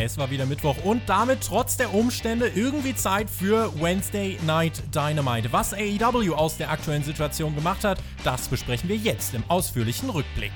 [0.00, 5.52] Es war wieder Mittwoch und damit trotz der Umstände irgendwie Zeit für Wednesday Night Dynamite.
[5.52, 10.52] Was AEW aus der aktuellen Situation gemacht hat, das besprechen wir jetzt im ausführlichen Rückblick.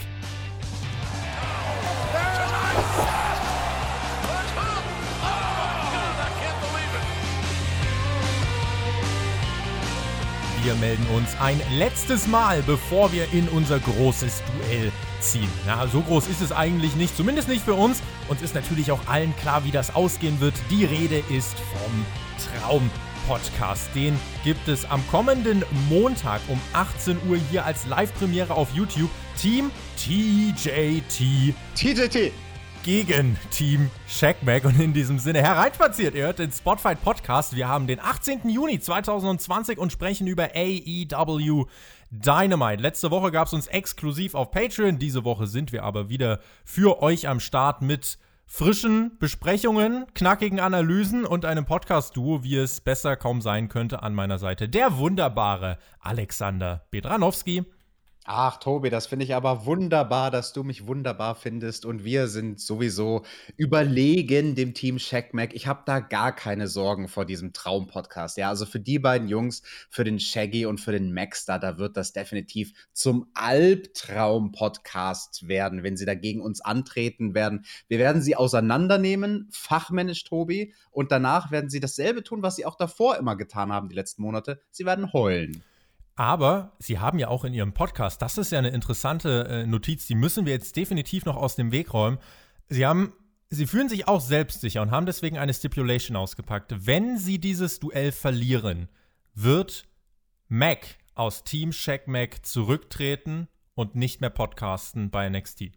[10.62, 15.48] Wir melden uns ein letztes Mal, bevor wir in unser großes Duell ziehen.
[15.66, 18.02] Ja, so groß ist es eigentlich nicht, zumindest nicht für uns.
[18.28, 20.54] Uns ist natürlich auch allen klar, wie das ausgehen wird.
[20.70, 22.04] Die Rede ist vom
[22.60, 22.90] Traum.
[23.26, 23.88] Podcast.
[23.94, 29.10] Den gibt es am kommenden Montag um 18 Uhr hier als Live-Premiere auf YouTube.
[29.40, 31.54] Team TJT.
[31.74, 32.32] TJT
[32.82, 34.64] gegen Team Shackback.
[34.64, 36.14] Und in diesem Sinne hereinspaziert.
[36.14, 37.54] Ihr hört den Spotfight Podcast.
[37.54, 38.48] Wir haben den 18.
[38.48, 41.66] Juni 2020 und sprechen über AEW
[42.12, 42.82] Dynamite.
[42.82, 44.98] Letzte Woche gab es uns exklusiv auf Patreon.
[44.98, 51.24] Diese Woche sind wir aber wieder für euch am Start mit frischen Besprechungen, knackigen Analysen
[51.24, 54.68] und einem Podcast-Duo, wie es besser kaum sein könnte an meiner Seite.
[54.68, 57.64] Der wunderbare Alexander Bedranowski.
[58.24, 61.84] Ach, Tobi, das finde ich aber wunderbar, dass du mich wunderbar findest.
[61.84, 63.24] Und wir sind sowieso
[63.56, 65.52] überlegen dem Team Shackmack.
[65.54, 68.36] Ich habe da gar keine Sorgen vor diesem Traum-Podcast.
[68.36, 71.78] Ja, also für die beiden Jungs, für den Shaggy und für den Max da, da
[71.78, 77.64] wird das definitiv zum Albtraum-Podcast werden, wenn sie dagegen uns antreten werden.
[77.88, 80.74] Wir werden sie auseinandernehmen, fachmännisch, Tobi.
[80.92, 84.22] Und danach werden sie dasselbe tun, was sie auch davor immer getan haben, die letzten
[84.22, 84.60] Monate.
[84.70, 85.64] Sie werden heulen.
[86.22, 90.06] Aber Sie haben ja auch in Ihrem Podcast, das ist ja eine interessante äh, Notiz,
[90.06, 92.18] die müssen wir jetzt definitiv noch aus dem Weg räumen.
[92.68, 93.12] Sie haben,
[93.50, 96.86] Sie fühlen sich auch selbstsicher und haben deswegen eine Stipulation ausgepackt.
[96.86, 98.88] Wenn Sie dieses Duell verlieren,
[99.34, 99.88] wird
[100.46, 105.72] Mac aus Team Shack Mac zurücktreten und nicht mehr podcasten bei NXT.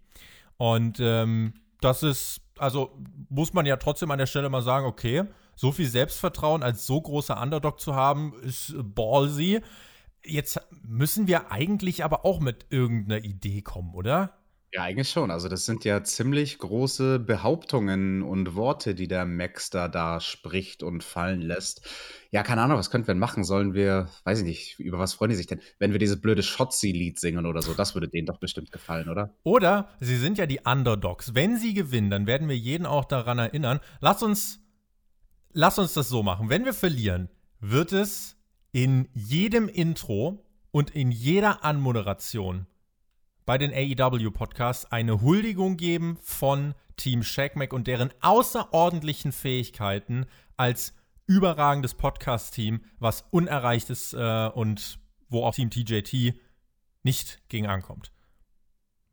[0.57, 2.95] Und ähm, das ist, also
[3.29, 5.23] muss man ja trotzdem an der Stelle mal sagen, okay,
[5.55, 9.63] so viel Selbstvertrauen als so großer Underdog zu haben, ist ballsy.
[10.25, 14.33] Jetzt müssen wir eigentlich aber auch mit irgendeiner Idee kommen, oder?
[14.75, 15.31] Ja, eigentlich schon.
[15.31, 20.83] Also das sind ja ziemlich große Behauptungen und Worte, die der Max da, da spricht
[20.83, 21.87] und fallen lässt.
[22.29, 23.45] Ja, keine Ahnung, was könnten wir machen?
[23.45, 25.61] Sollen wir, weiß ich nicht, über was freuen die sich denn?
[25.79, 29.33] Wenn wir dieses blöde Shotzi-Lied singen oder so, das würde denen doch bestimmt gefallen, oder?
[29.43, 31.33] Oder sie sind ja die Underdogs.
[31.33, 33.79] Wenn sie gewinnen, dann werden wir jeden auch daran erinnern.
[34.01, 34.59] Lass uns,
[35.53, 36.49] lass uns das so machen.
[36.49, 37.29] Wenn wir verlieren,
[37.61, 38.34] wird es
[38.75, 42.67] in jedem Intro und in jeder Anmoderation
[43.45, 50.25] bei den AEW-Podcasts eine Huldigung geben von Team Shackmack und deren außerordentlichen Fähigkeiten
[50.57, 50.93] als
[51.25, 54.99] überragendes Podcast-Team, was unerreicht ist äh, und
[55.29, 56.37] wo auch Team TJT
[57.03, 58.11] nicht gegen ankommt.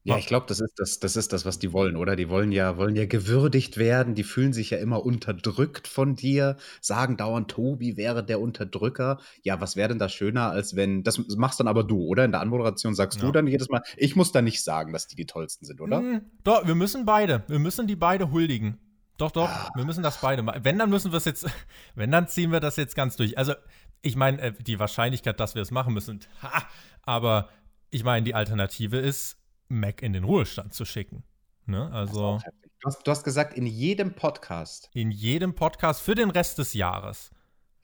[0.05, 2.17] Ja, ich glaube, das ist das das ist das, was die wollen, oder?
[2.17, 6.57] Die wollen ja wollen ja gewürdigt werden, die fühlen sich ja immer unterdrückt von dir,
[6.81, 9.21] sagen dauernd, Tobi wäre der Unterdrücker.
[9.43, 12.25] Ja, was wäre denn da schöner, als wenn das machst dann aber du, oder?
[12.25, 15.17] In der Anmoderation sagst du dann jedes Mal ich muss da nicht sagen, dass die
[15.17, 15.99] die Tollsten sind, oder?
[15.99, 18.79] Hm, doch, wir müssen beide wir müssen die beide huldigen.
[19.19, 19.71] Doch, doch, ah.
[19.75, 20.65] wir müssen das beide machen.
[20.65, 21.47] Wenn, dann müssen wir es jetzt
[21.95, 23.39] wenn, dann ziehen wir das jetzt ganz durch.
[23.39, 23.55] Also,
[24.01, 26.65] ich meine, äh, die Wahrscheinlichkeit, dass wir es machen müssen, ha,
[27.03, 27.49] aber
[27.91, 29.37] ich meine, die Alternative ist
[29.73, 31.25] Mac in den Ruhestand zu schicken.
[31.67, 31.91] Ne?
[31.93, 32.39] Also.
[32.81, 34.91] Du hast, du hast gesagt, in jedem Podcast.
[34.93, 37.31] In jedem Podcast für den Rest des Jahres.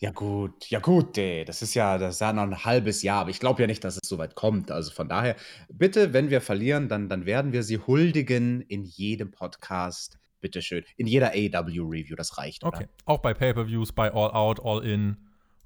[0.00, 1.44] Ja, gut, ja, gut, ey.
[1.44, 3.82] das ist ja, das ist ja noch ein halbes Jahr, aber ich glaube ja nicht,
[3.82, 4.70] dass es so weit kommt.
[4.70, 5.34] Also von daher,
[5.72, 10.18] bitte, wenn wir verlieren, dann, dann werden wir sie huldigen in jedem Podcast.
[10.40, 10.84] Bitteschön.
[10.96, 12.62] In jeder AW-Review, das reicht.
[12.62, 12.76] Oder?
[12.76, 12.88] Okay.
[13.06, 15.16] Auch bei Pay-Per-Views, bei All Out, All In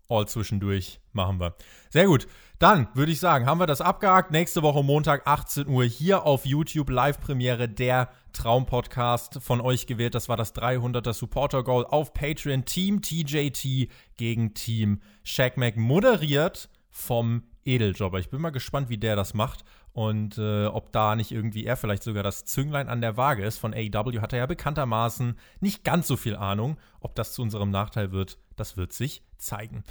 [0.09, 1.56] all zwischendurch machen wir.
[1.91, 2.27] Sehr gut.
[2.62, 4.30] Dann würde ich sagen, haben wir das abgehakt.
[4.30, 10.14] Nächste Woche Montag 18 Uhr hier auf YouTube Live-Premiere der Traumpodcast von euch gewählt.
[10.14, 12.64] Das war das 300er Supporter Goal auf Patreon.
[12.64, 18.20] Team TJT gegen Team Shackmack moderiert vom Edeljobber.
[18.20, 21.76] Ich bin mal gespannt, wie der das macht und äh, ob da nicht irgendwie er
[21.76, 23.58] vielleicht sogar das Zünglein an der Waage ist.
[23.58, 26.78] Von AEW hat er ja bekanntermaßen nicht ganz so viel Ahnung.
[27.00, 29.82] Ob das zu unserem Nachteil wird, das wird sich zeigen.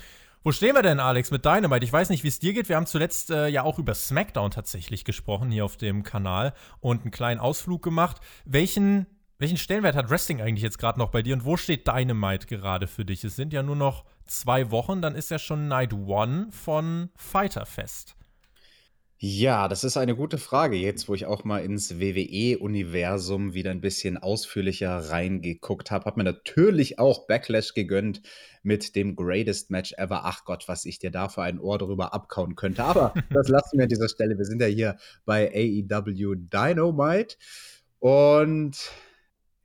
[0.43, 1.85] Wo stehen wir denn, Alex, mit Dynamite?
[1.85, 2.67] Ich weiß nicht, wie es dir geht.
[2.67, 7.03] Wir haben zuletzt äh, ja auch über SmackDown tatsächlich gesprochen hier auf dem Kanal und
[7.03, 8.17] einen kleinen Ausflug gemacht.
[8.43, 9.05] Welchen,
[9.37, 12.87] welchen Stellenwert hat Wrestling eigentlich jetzt gerade noch bei dir und wo steht Dynamite gerade
[12.87, 13.23] für dich?
[13.23, 17.67] Es sind ja nur noch zwei Wochen, dann ist ja schon Night One von Fighter
[17.67, 18.15] Fest.
[19.23, 20.75] Ja, das ist eine gute Frage.
[20.75, 26.23] Jetzt, wo ich auch mal ins WWE-Universum wieder ein bisschen ausführlicher reingeguckt habe, habe mir
[26.23, 28.23] natürlich auch Backlash gegönnt
[28.63, 30.21] mit dem Greatest Match Ever.
[30.25, 32.83] Ach Gott, was ich dir da für ein Ohr drüber abkauen könnte.
[32.83, 34.39] Aber das lassen wir an dieser Stelle.
[34.39, 37.35] Wir sind ja hier bei AEW Dynamite.
[37.99, 38.75] Und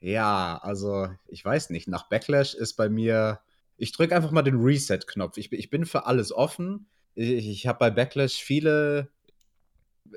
[0.00, 1.88] Ja, also ich weiß nicht.
[1.88, 3.40] Nach Backlash ist bei mir.
[3.78, 5.38] Ich drücke einfach mal den Reset-Knopf.
[5.38, 6.90] Ich, ich, bin für alles offen.
[7.14, 9.15] Ich, ich habe bei Backlash viele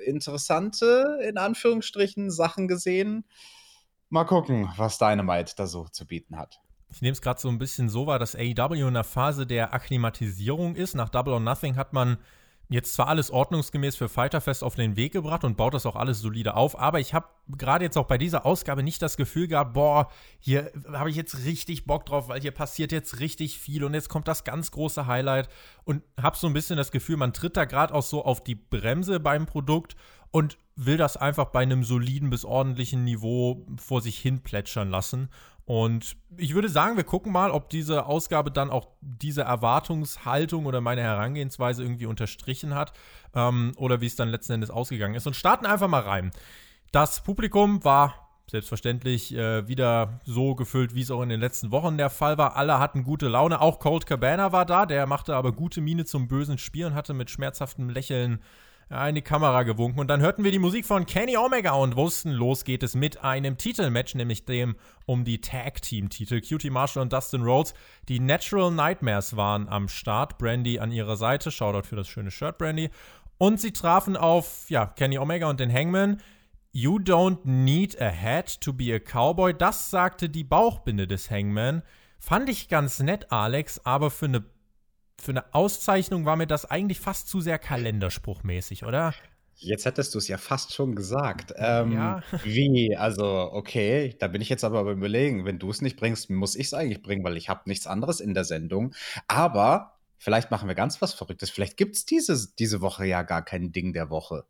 [0.06, 3.26] interessante, in Anführungsstrichen, Sachen gesehen.
[4.10, 6.60] Mal gucken, was Dynamite da so zu bieten hat.
[6.92, 9.74] Ich nehme es gerade so ein bisschen so wahr, dass AEW in einer Phase der
[9.74, 10.96] Akklimatisierung ist.
[10.96, 12.18] Nach Double or Nothing hat man
[12.70, 16.22] jetzt zwar alles ordnungsgemäß für Fighterfest auf den Weg gebracht und baut das auch alles
[16.22, 19.74] solide auf, aber ich habe gerade jetzt auch bei dieser Ausgabe nicht das Gefühl gehabt,
[19.74, 23.96] boah, hier habe ich jetzt richtig Bock drauf, weil hier passiert jetzt richtig viel und
[23.96, 25.50] jetzt kommt das ganz große Highlight
[25.84, 28.56] und habe so ein bisschen das Gefühl, man tritt da gerade auch so auf die
[28.56, 29.96] Bremse beim Produkt
[30.30, 35.30] und will das einfach bei einem soliden bis ordentlichen Niveau vor sich hin plätschern lassen.
[35.70, 40.82] Und ich würde sagen, wir gucken mal, ob diese Ausgabe dann auch diese Erwartungshaltung oder
[40.82, 42.92] meine Herangehensweise irgendwie unterstrichen hat
[43.36, 45.28] ähm, oder wie es dann letzten Endes ausgegangen ist.
[45.28, 46.32] Und starten einfach mal rein.
[46.92, 52.00] Das Publikum war selbstverständlich äh, wieder so gefüllt, wie es auch in den letzten Wochen
[52.00, 52.56] der Fall war.
[52.56, 53.62] Alle hatten gute Laune.
[53.62, 54.88] Auch Colt Cabana war da.
[54.88, 58.42] Der machte aber gute Miene zum bösen Spiel und hatte mit schmerzhaftem Lächeln
[58.90, 60.00] in die Kamera gewunken.
[60.00, 63.24] Und dann hörten wir die Musik von Kenny Omega und wussten, los geht es mit
[63.24, 64.76] einem Titelmatch, nämlich dem
[65.06, 66.42] um die Tag-Team-Titel.
[66.42, 67.76] Cutie Marshall und Dustin Rhodes.
[68.08, 70.40] Die Natural Nightmares waren am Start.
[70.40, 71.52] Brandy an ihrer Seite.
[71.52, 72.90] Shoutout für das schöne Shirt, Brandy.
[73.38, 76.22] Und sie trafen auf, ja, Kenny Omega und den Hangman.
[76.72, 79.54] You don't need a hat to be a cowboy.
[79.54, 81.84] Das sagte die Bauchbinde des Hangman.
[82.20, 84.44] Fand ich ganz nett, Alex, aber für eine
[85.22, 89.14] für eine Auszeichnung war mir das eigentlich fast zu sehr kalenderspruchmäßig, oder?
[89.62, 91.54] Jetzt hättest du es ja fast schon gesagt.
[91.58, 92.24] Ähm, ja.
[92.44, 92.96] Wie?
[92.96, 95.44] Also, okay, da bin ich jetzt aber beim Überlegen.
[95.44, 98.22] Wenn du es nicht bringst, muss ich es eigentlich bringen, weil ich habe nichts anderes
[98.22, 98.96] in der Sendung.
[99.28, 101.50] Aber vielleicht machen wir ganz was Verrücktes.
[101.50, 104.46] Vielleicht gibt es diese, diese Woche ja gar kein Ding der Woche.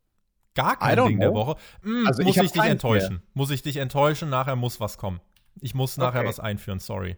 [0.54, 1.20] Gar kein Ding know.
[1.20, 1.56] der Woche?
[1.82, 3.14] Hm, also muss ich, ich dich enttäuschen.
[3.14, 3.22] Mehr.
[3.34, 4.30] Muss ich dich enttäuschen?
[4.30, 5.20] Nachher muss was kommen.
[5.60, 6.28] Ich muss nachher okay.
[6.28, 7.16] was einführen, sorry.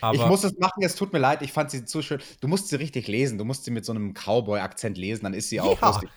[0.00, 2.20] Aber ich muss es machen, es tut mir leid, ich fand sie zu schön.
[2.40, 5.48] Du musst sie richtig lesen, du musst sie mit so einem Cowboy-Akzent lesen, dann ist
[5.48, 5.88] sie auch ja.
[5.88, 6.10] lustig.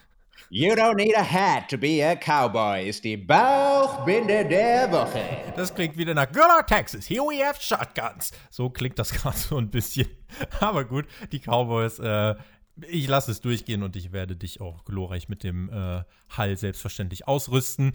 [0.49, 5.53] You don't need a hat to be a cowboy, ist die Bauchbinde der Woche.
[5.55, 7.07] Das klingt wieder nach Good Texas.
[7.07, 8.31] Here we have shotguns.
[8.49, 10.09] So klingt das gerade so ein bisschen.
[10.59, 12.35] Aber gut, die Cowboys, äh,
[12.87, 17.27] ich lasse es durchgehen und ich werde dich auch glorreich mit dem äh, Hall selbstverständlich
[17.29, 17.93] ausrüsten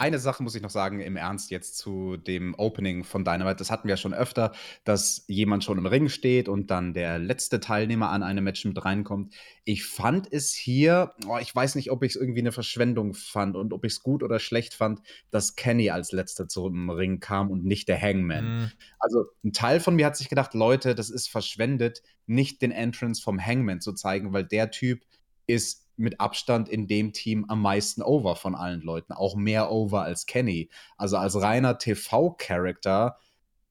[0.00, 3.56] eine Sache muss ich noch sagen, im Ernst jetzt zu dem Opening von Dynamite.
[3.56, 4.52] Das hatten wir ja schon öfter,
[4.84, 8.82] dass jemand schon im Ring steht und dann der letzte Teilnehmer an einem Match mit
[8.82, 9.34] reinkommt.
[9.64, 13.56] Ich fand es hier, oh, ich weiß nicht, ob ich es irgendwie eine Verschwendung fand
[13.56, 15.00] und ob ich es gut oder schlecht fand,
[15.30, 18.44] dass Kenny als letzter zum Ring kam und nicht der Hangman.
[18.44, 18.72] Mhm.
[18.98, 23.20] Also ein Teil von mir hat sich gedacht, Leute, das ist verschwendet, nicht den Entrance
[23.20, 25.02] vom Hangman zu zeigen, weil der Typ
[25.46, 29.12] ist mit Abstand in dem Team am meisten over von allen Leuten.
[29.12, 30.70] Auch mehr over als Kenny.
[30.96, 33.18] Also als reiner TV-Charakter,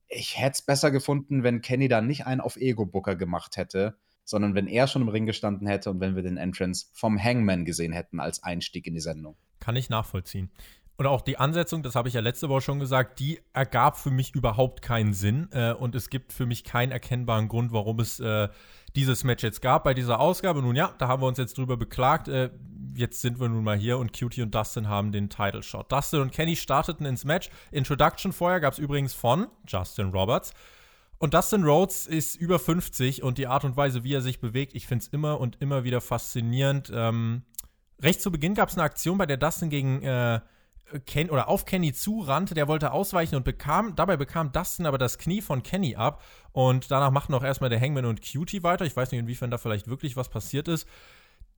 [0.08, 4.56] ich hätte es besser gefunden, wenn Kenny da nicht einen auf Ego-Booker gemacht hätte, sondern
[4.56, 7.94] wenn er schon im Ring gestanden hätte und wenn wir den Entrance vom Hangman gesehen
[7.94, 9.36] hätten als Einstieg in die Sendung.
[9.60, 10.52] Kann ich nachvollziehen.
[11.00, 14.12] Und auch die Ansetzung, das habe ich ja letzte Woche schon gesagt, die ergab für
[14.12, 15.48] mich überhaupt keinen Sinn.
[15.54, 18.50] Äh, und es gibt für mich keinen erkennbaren Grund, warum es äh,
[18.98, 20.62] dieses Match jetzt gab bei dieser Ausgabe.
[20.62, 22.28] Nun ja, da haben wir uns jetzt drüber beklagt.
[22.28, 22.50] Äh,
[22.96, 25.90] jetzt sind wir nun mal hier und Cutie und Dustin haben den Title Shot.
[25.90, 27.50] Dustin und Kenny starteten ins Match.
[27.72, 30.52] Introduction vorher gab es übrigens von Justin Roberts.
[31.18, 34.76] Und Dustin Rhodes ist über 50 und die Art und Weise, wie er sich bewegt,
[34.76, 36.92] ich finde es immer und immer wieder faszinierend.
[36.94, 37.44] Ähm,
[38.02, 40.42] recht zu Beginn gab es eine Aktion, bei der Dustin gegen äh,
[41.06, 45.18] Ken oder auf Kenny zurannte, der wollte ausweichen und bekam, dabei bekam Dustin aber das
[45.18, 48.86] Knie von Kenny ab und danach machten auch erstmal der Hangman und Cutie weiter.
[48.86, 50.88] Ich weiß nicht, inwiefern da vielleicht wirklich was passiert ist.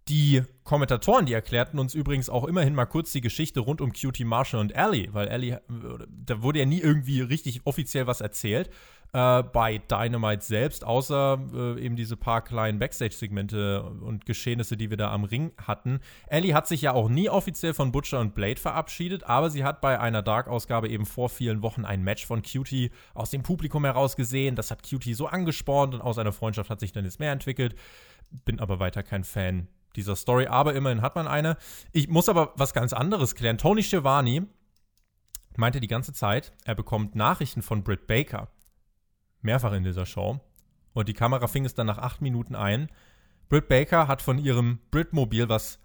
[0.07, 4.25] Die Kommentatoren, die erklärten uns übrigens auch immerhin mal kurz die Geschichte rund um Cutie
[4.25, 5.61] Marshall und Ellie, weil Ellie,
[6.09, 8.69] da wurde ja nie irgendwie richtig offiziell was erzählt
[9.13, 14.97] äh, bei Dynamite selbst, außer äh, eben diese paar kleinen Backstage-Segmente und Geschehnisse, die wir
[14.97, 15.99] da am Ring hatten.
[16.27, 19.81] Ellie hat sich ja auch nie offiziell von Butcher und Blade verabschiedet, aber sie hat
[19.81, 24.15] bei einer Dark-Ausgabe eben vor vielen Wochen ein Match von Cutie aus dem Publikum heraus
[24.15, 24.55] gesehen.
[24.55, 27.75] Das hat Cutie so angespornt und aus einer Freundschaft hat sich dann jetzt mehr entwickelt.
[28.45, 31.57] Bin aber weiter kein Fan dieser Story, aber immerhin hat man eine.
[31.91, 33.57] Ich muss aber was ganz anderes klären.
[33.57, 34.47] Tony Schiavone
[35.57, 38.47] meinte die ganze Zeit, er bekommt Nachrichten von Britt Baker
[39.43, 40.39] mehrfach in dieser Show.
[40.93, 42.89] Und die Kamera fing es dann nach acht Minuten ein.
[43.49, 45.79] Britt Baker hat von ihrem Britmobil, was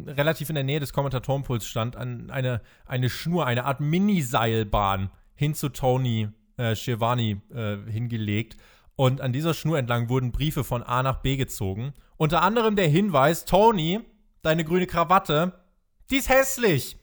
[0.00, 5.54] relativ in der Nähe des Kommentatorenpuls stand, an eine, eine Schnur, eine Art Miniseilbahn hin
[5.54, 8.56] zu Tony äh, Schiavone äh, hingelegt.
[8.96, 11.94] Und an dieser Schnur entlang wurden Briefe von A nach B gezogen.
[12.16, 14.00] Unter anderem der Hinweis: Tony,
[14.42, 15.52] deine grüne Krawatte,
[16.10, 16.96] die ist hässlich.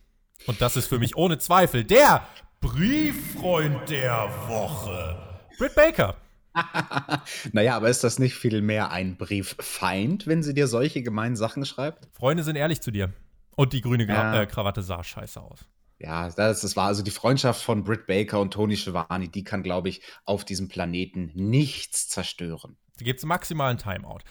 [0.48, 2.26] Und das ist für mich ohne Zweifel der
[2.62, 5.31] Brieffreund der Woche.
[5.62, 6.15] Britt Baker.
[7.51, 11.65] naja, aber ist das nicht viel mehr ein Brieffeind, wenn sie dir solche gemeinen Sachen
[11.65, 12.08] schreibt?
[12.13, 13.13] Freunde sind ehrlich zu dir.
[13.56, 14.41] Und die grüne Gra ja.
[14.41, 15.60] äh, Krawatte sah scheiße aus.
[16.00, 19.62] Ja, das, das war also die Freundschaft von Britt Baker und Tony Schiavone, die kann,
[19.62, 22.75] glaube ich, auf diesem Planeten nichts zerstören.
[22.98, 24.22] Da gibt es maximalen Timeout.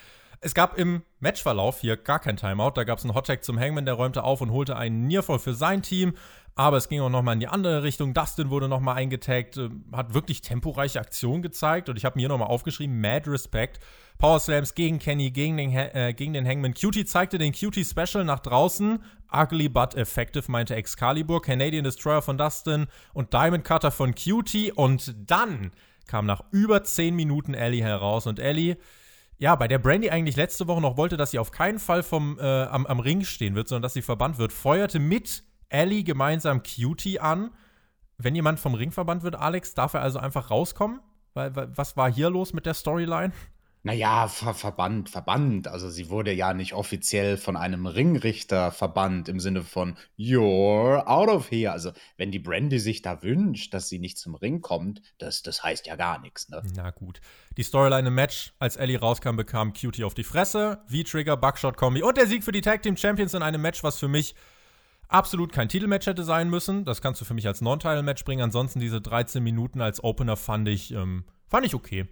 [0.42, 2.72] Es gab im Matchverlauf hier gar kein Timeout.
[2.75, 5.52] Da gab es einen Hottag zum Hangman, der räumte auf und holte einen Nearfall für
[5.52, 6.14] sein Team.
[6.60, 8.12] Aber es ging auch nochmal in die andere Richtung.
[8.12, 11.88] Dustin wurde nochmal eingetaggt, äh, hat wirklich temporeiche Aktionen gezeigt.
[11.88, 13.80] Und ich habe mir hier nochmal aufgeschrieben: Mad Respect.
[14.18, 16.74] Power Slams gegen Kenny, gegen den, äh, gegen den Hangman.
[16.74, 19.02] Cutie zeigte den Cutie Special nach draußen.
[19.32, 21.40] Ugly but effective, meinte Excalibur.
[21.40, 24.70] Canadian Destroyer von Dustin und Diamond Cutter von Cutie.
[24.70, 25.70] Und dann
[26.08, 28.26] kam nach über 10 Minuten Ellie heraus.
[28.26, 28.76] Und Ellie
[29.38, 32.38] ja, bei der Brandy eigentlich letzte Woche noch wollte, dass sie auf keinen Fall vom,
[32.38, 36.62] äh, am, am Ring stehen wird, sondern dass sie verbannt wird, feuerte mit Ellie gemeinsam
[36.62, 37.50] Cutie an.
[38.18, 41.00] Wenn jemand vom Ring verbannt wird, Alex, darf er also einfach rauskommen?
[41.32, 43.32] Weil, was war hier los mit der Storyline?
[43.82, 45.66] Naja, ver verbannt, verbannt.
[45.66, 51.30] Also sie wurde ja nicht offiziell von einem Ringrichter verbannt im Sinne von You're out
[51.30, 51.72] of here.
[51.72, 55.62] Also wenn die Brandy sich da wünscht, dass sie nicht zum Ring kommt, das, das
[55.62, 56.50] heißt ja gar nichts.
[56.50, 56.62] Ne?
[56.76, 57.22] Na gut.
[57.56, 62.18] Die Storyline im Match, als Ellie rauskam, bekam Cutie auf die Fresse, V-Trigger, Buckshot-Kombi und
[62.18, 64.34] der Sieg für die Tag Team Champions in einem Match, was für mich
[65.10, 66.84] absolut kein Titelmatch hätte sein müssen.
[66.84, 68.42] Das kannst du für mich als Non-Title-Match bringen.
[68.42, 72.06] Ansonsten diese 13 Minuten als Opener fand ich, ähm, fand ich okay.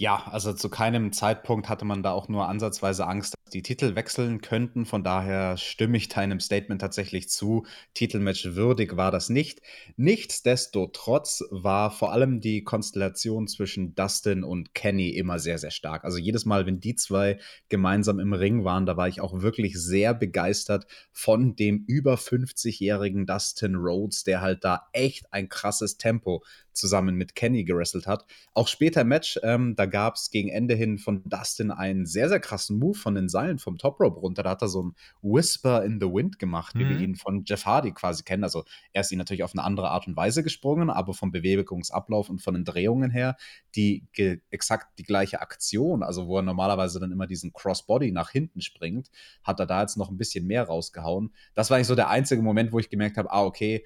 [0.00, 3.96] Ja, also zu keinem Zeitpunkt hatte man da auch nur ansatzweise Angst, dass die Titel
[3.96, 4.86] wechseln könnten.
[4.86, 7.66] Von daher stimme ich deinem Statement tatsächlich zu.
[7.94, 9.60] Titelmatch würdig war das nicht.
[9.96, 16.04] Nichtsdestotrotz war vor allem die Konstellation zwischen Dustin und Kenny immer sehr, sehr stark.
[16.04, 19.80] Also jedes Mal, wenn die zwei gemeinsam im Ring waren, da war ich auch wirklich
[19.82, 26.44] sehr begeistert von dem über 50-jährigen Dustin Rhodes, der halt da echt ein krasses Tempo
[26.78, 28.24] zusammen mit Kenny gerestelt hat.
[28.54, 32.28] Auch später im Match, ähm, da gab es gegen Ende hin von Dustin einen sehr,
[32.28, 34.42] sehr krassen Move von den Seilen vom Top Rope runter.
[34.42, 36.90] Da hat er so ein Whisper in the Wind gemacht, wie mhm.
[36.90, 38.44] wir ihn von Jeff Hardy quasi kennen.
[38.44, 42.30] Also er ist ihn natürlich auf eine andere Art und Weise gesprungen, aber vom Bewegungsablauf
[42.30, 43.36] und von den Drehungen her
[43.74, 44.06] die
[44.50, 49.10] exakt die gleiche Aktion, also wo er normalerweise dann immer diesen Crossbody nach hinten springt,
[49.42, 51.32] hat er da jetzt noch ein bisschen mehr rausgehauen.
[51.54, 53.84] Das war eigentlich so der einzige Moment, wo ich gemerkt habe, ah, okay,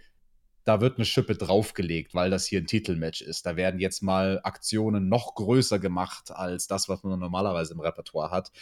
[0.64, 3.46] da wird eine Schippe draufgelegt, weil das hier ein Titelmatch ist.
[3.46, 8.30] Da werden jetzt mal Aktionen noch größer gemacht als das, was man normalerweise im Repertoire
[8.30, 8.52] hat.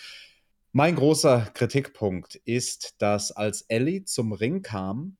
[0.72, 5.16] Mein großer Kritikpunkt ist, dass als Ellie zum Ring kam,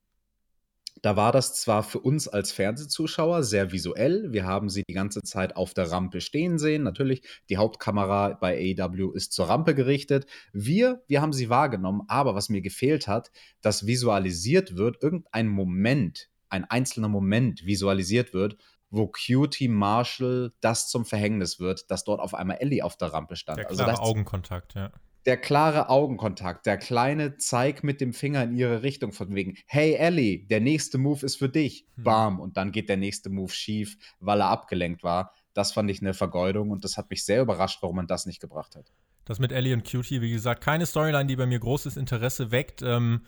[1.01, 4.31] da war das zwar für uns als Fernsehzuschauer sehr visuell.
[4.31, 6.83] Wir haben sie die ganze Zeit auf der Rampe stehen sehen.
[6.83, 10.27] Natürlich, die Hauptkamera bei AEW ist zur Rampe gerichtet.
[10.53, 12.03] Wir, wir haben sie wahrgenommen.
[12.07, 18.57] Aber was mir gefehlt hat, dass visualisiert wird, irgendein Moment, ein einzelner Moment visualisiert wird,
[18.89, 23.35] wo Cutie Marshall das zum Verhängnis wird, dass dort auf einmal Ellie auf der Rampe
[23.35, 23.57] stand.
[23.57, 24.91] Der also klare also Augenkontakt, ja.
[25.27, 29.93] Der klare Augenkontakt, der kleine Zeig mit dem Finger in ihre Richtung von wegen, hey
[29.93, 31.85] Ellie, der nächste Move ist für dich.
[31.95, 32.03] Hm.
[32.03, 32.39] Bam.
[32.39, 35.33] Und dann geht der nächste Move schief, weil er abgelenkt war.
[35.53, 38.41] Das fand ich eine Vergeudung und das hat mich sehr überrascht, warum man das nicht
[38.41, 38.91] gebracht hat.
[39.25, 42.81] Das mit Ellie und Cutie, wie gesagt, keine Storyline, die bei mir großes Interesse weckt.
[42.81, 43.21] Ähm,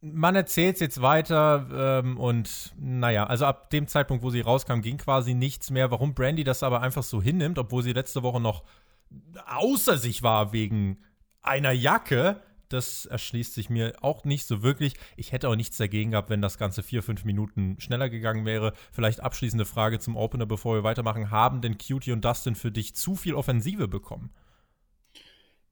[0.00, 4.80] man erzählt es jetzt weiter ähm, und naja, also ab dem Zeitpunkt, wo sie rauskam,
[4.80, 5.90] ging quasi nichts mehr.
[5.90, 8.64] Warum Brandy das aber einfach so hinnimmt, obwohl sie letzte Woche noch
[9.46, 10.98] außer sich war wegen
[11.42, 14.94] einer Jacke, das erschließt sich mir auch nicht so wirklich.
[15.16, 18.74] Ich hätte auch nichts dagegen gehabt, wenn das Ganze vier, fünf Minuten schneller gegangen wäre.
[18.92, 21.30] Vielleicht abschließende Frage zum Opener, bevor wir weitermachen.
[21.30, 24.30] Haben denn Cutie und Dustin für dich zu viel Offensive bekommen?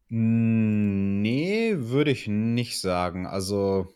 [0.09, 3.27] Nee, würde ich nicht sagen.
[3.27, 3.89] Also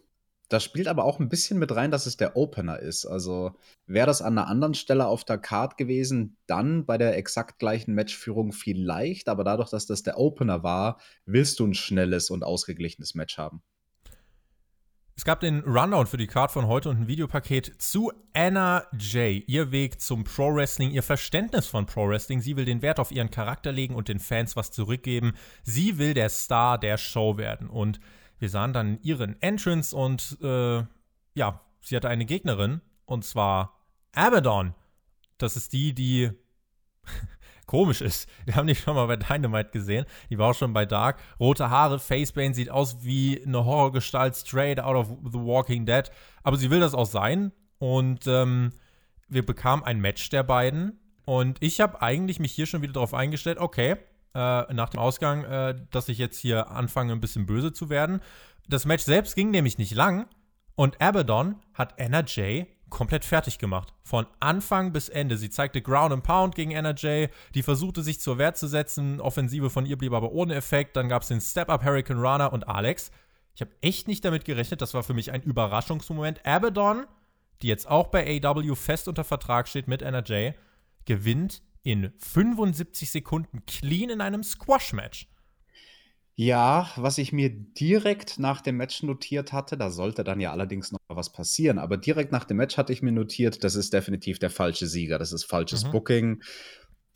[0.51, 3.07] das spielt aber auch ein bisschen mit rein, dass es der Opener ist.
[3.07, 3.53] Also
[3.87, 7.95] wäre das an einer anderen Stelle auf der Card gewesen, dann bei der exakt gleichen
[7.95, 9.29] Matchführung vielleicht.
[9.29, 13.63] Aber dadurch, dass das der Opener war, willst du ein schnelles und ausgeglichenes Match haben.
[15.17, 19.45] Es gab den Rundown für die Card von heute und ein Videopaket zu Anna Jay.
[19.47, 22.41] Ihr Weg zum Pro Wrestling, ihr Verständnis von Pro Wrestling.
[22.41, 25.35] Sie will den Wert auf ihren Charakter legen und den Fans was zurückgeben.
[25.63, 27.69] Sie will der Star der Show werden.
[27.69, 28.01] Und
[28.41, 30.83] wir sahen dann ihren Entrance und äh,
[31.35, 33.79] ja, sie hatte eine Gegnerin und zwar
[34.15, 34.75] Abaddon.
[35.39, 36.31] Das ist die, die
[37.67, 38.29] komisch ist.
[38.47, 40.07] Wir haben die schon mal bei Dynamite gesehen.
[40.31, 41.21] Die war auch schon bei Dark.
[41.39, 46.11] Rote Haare, Facebane, sieht aus wie eine Horrorgestalt straight out of The Walking Dead.
[46.43, 47.53] Aber sie will das auch sein.
[47.79, 48.73] Und ähm,
[49.29, 50.99] wir bekamen ein Match der beiden.
[51.25, 53.97] Und ich habe eigentlich mich hier schon wieder darauf eingestellt, okay,
[54.35, 58.21] äh, nach dem Ausgang, äh, dass ich jetzt hier anfange, ein bisschen böse zu werden.
[58.69, 60.27] Das Match selbst ging nämlich nicht lang
[60.77, 63.95] und Abaddon hat Anna Jay komplett fertig gemacht.
[64.03, 65.37] Von Anfang bis Ende.
[65.39, 69.21] Sie zeigte Ground and Pound gegen NRJ, die versuchte sich zur Wehr zu setzen.
[69.21, 70.97] Offensive von ihr blieb aber ohne Effekt.
[70.97, 73.11] Dann gab es den Step-Up Hurricane Runner und Alex.
[73.55, 74.83] Ich habe echt nicht damit gerechnet.
[74.83, 76.45] Das war für mich ein Überraschungsmoment.
[76.45, 77.07] Abaddon,
[77.63, 80.51] die jetzt auch bei AW fest unter Vertrag steht mit NRJ,
[81.05, 85.29] gewinnt in 75 Sekunden clean in einem Squash-Match.
[86.43, 90.91] Ja, was ich mir direkt nach dem Match notiert hatte, da sollte dann ja allerdings
[90.91, 94.39] noch was passieren, aber direkt nach dem Match hatte ich mir notiert, das ist definitiv
[94.39, 95.91] der falsche Sieger, das ist falsches mhm.
[95.91, 96.43] Booking.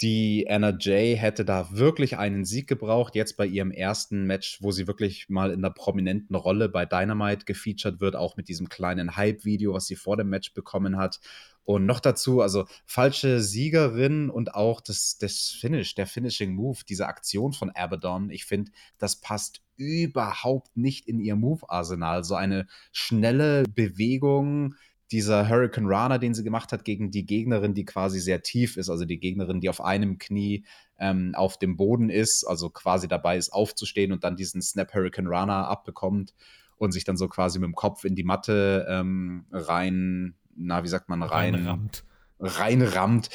[0.00, 4.72] Die Anna Jay hätte da wirklich einen Sieg gebraucht, jetzt bei ihrem ersten Match, wo
[4.72, 9.16] sie wirklich mal in einer prominenten Rolle bei Dynamite gefeatured wird, auch mit diesem kleinen
[9.16, 11.20] Hype-Video, was sie vor dem Match bekommen hat.
[11.62, 17.06] Und noch dazu, also falsche Siegerin und auch das, das Finish, der Finishing Move, diese
[17.06, 22.24] Aktion von Abaddon, ich finde, das passt überhaupt nicht in ihr Move-Arsenal.
[22.24, 24.74] So eine schnelle Bewegung,
[25.10, 28.88] dieser Hurricane Runner, den sie gemacht hat gegen die Gegnerin, die quasi sehr tief ist,
[28.88, 30.64] also die Gegnerin, die auf einem Knie
[30.98, 35.26] ähm, auf dem Boden ist, also quasi dabei ist aufzustehen und dann diesen Snap Hurricane
[35.26, 36.34] Runner abbekommt
[36.76, 40.88] und sich dann so quasi mit dem Kopf in die Matte ähm, rein na, wie
[40.88, 42.04] sagt man, rein, reinrammt.
[42.40, 43.30] reinrammt.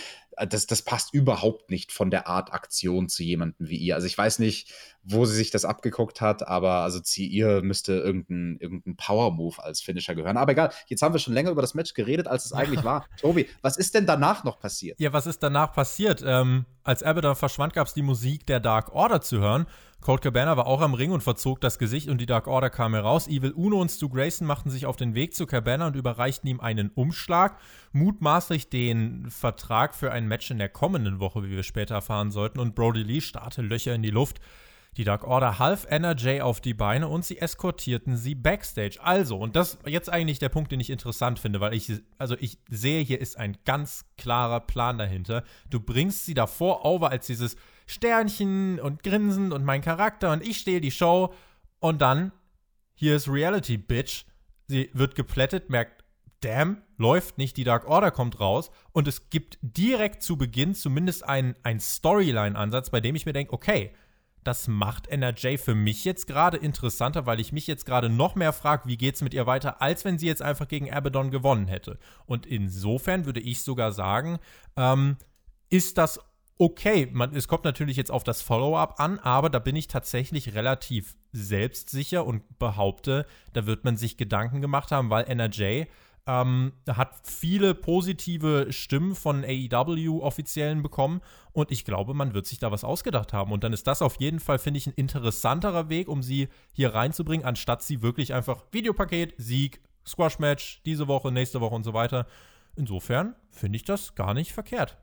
[0.47, 3.95] Das, das passt überhaupt nicht von der Art Aktion zu jemandem wie ihr.
[3.95, 4.71] Also ich weiß nicht,
[5.03, 9.81] wo sie sich das abgeguckt hat, aber also zu ihr müsste irgendein, irgendein Power-Move als
[9.81, 10.37] Finisher gehören.
[10.37, 13.07] Aber egal, jetzt haben wir schon länger über das Match geredet, als es eigentlich war.
[13.19, 14.99] Tobi, was ist denn danach noch passiert?
[14.99, 16.23] Ja, was ist danach passiert?
[16.25, 19.65] Ähm, als Abaddon verschwand, gab es die Musik der Dark Order zu hören.
[20.01, 22.93] Colt Cabana war auch am Ring und verzog das Gesicht und die Dark Order kam
[22.93, 23.27] heraus.
[23.27, 26.61] Evil Uno und Stu Grayson machten sich auf den Weg zu Cabana und überreichten ihm
[26.61, 27.59] einen Umschlag,
[27.91, 32.59] mutmaßlich den Vertrag für ein Match in der kommenden Woche, wie wir später erfahren sollten.
[32.59, 34.39] Und Brody Lee starrte Löcher in die Luft.
[34.97, 38.97] Die Dark Order half NRJ auf die Beine und sie eskortierten sie backstage.
[39.01, 42.57] Also, und das jetzt eigentlich der Punkt, den ich interessant finde, weil ich, also ich
[42.69, 45.43] sehe, hier ist ein ganz klarer Plan dahinter.
[45.69, 47.55] Du bringst sie davor over als dieses
[47.89, 51.33] Sternchen und Grinsen und mein Charakter und ich stehe die Show
[51.79, 52.31] und dann,
[52.93, 54.25] hier ist Reality, Bitch.
[54.67, 56.03] Sie wird geplättet, merkt,
[56.41, 61.27] damn, läuft nicht, die Dark Order kommt raus und es gibt direkt zu Beginn zumindest
[61.27, 63.91] einen, Storyline-Ansatz, bei dem ich mir denke, okay,
[64.43, 68.53] das macht NRJ für mich jetzt gerade interessanter, weil ich mich jetzt gerade noch mehr
[68.53, 71.67] frage, wie geht es mit ihr weiter, als wenn sie jetzt einfach gegen Abaddon gewonnen
[71.67, 71.97] hätte.
[72.27, 74.37] Und insofern würde ich sogar sagen,
[74.77, 75.17] ähm,
[75.69, 76.19] ist das
[76.59, 80.53] okay, man, es kommt natürlich jetzt auf das Follow-up an, aber da bin ich tatsächlich
[80.53, 85.85] relativ selbstsicher und behaupte, da wird man sich Gedanken gemacht haben, weil NRJ
[86.27, 91.21] ähm, hat viele positive Stimmen von AEW-Offiziellen bekommen
[91.53, 93.53] und ich glaube, man wird sich da was ausgedacht haben.
[93.53, 96.93] Und dann ist das auf jeden Fall, finde ich, ein interessanterer Weg, um sie hier
[96.93, 102.27] reinzubringen, anstatt sie wirklich einfach Videopaket, Sieg, Squash-Match, diese Woche, nächste Woche und so weiter.
[102.75, 104.97] Insofern finde ich das gar nicht verkehrt.